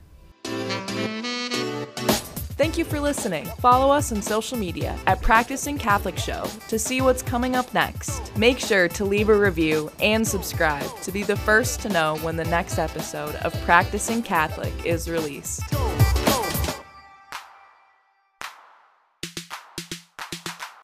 Thank 2.57 2.77
you 2.77 2.85
for 2.85 3.01
listening. 3.01 3.45
Follow 3.59 3.91
us 3.91 4.13
on 4.13 4.21
social 4.21 4.57
media 4.57 4.97
at 5.07 5.21
Practicing 5.21 5.77
Catholic 5.77 6.17
Show 6.17 6.45
to 6.69 6.79
see 6.79 7.01
what's 7.01 7.21
coming 7.21 7.53
up 7.53 7.73
next. 7.73 8.35
Make 8.37 8.59
sure 8.59 8.87
to 8.87 9.03
leave 9.03 9.27
a 9.27 9.37
review 9.37 9.91
and 9.99 10.25
subscribe 10.25 10.89
to 11.01 11.11
be 11.11 11.23
the 11.23 11.35
first 11.35 11.81
to 11.81 11.89
know 11.89 12.15
when 12.21 12.37
the 12.37 12.45
next 12.45 12.79
episode 12.79 13.35
of 13.35 13.53
Practicing 13.63 14.23
Catholic 14.23 14.73
is 14.85 15.09
released. 15.09 15.63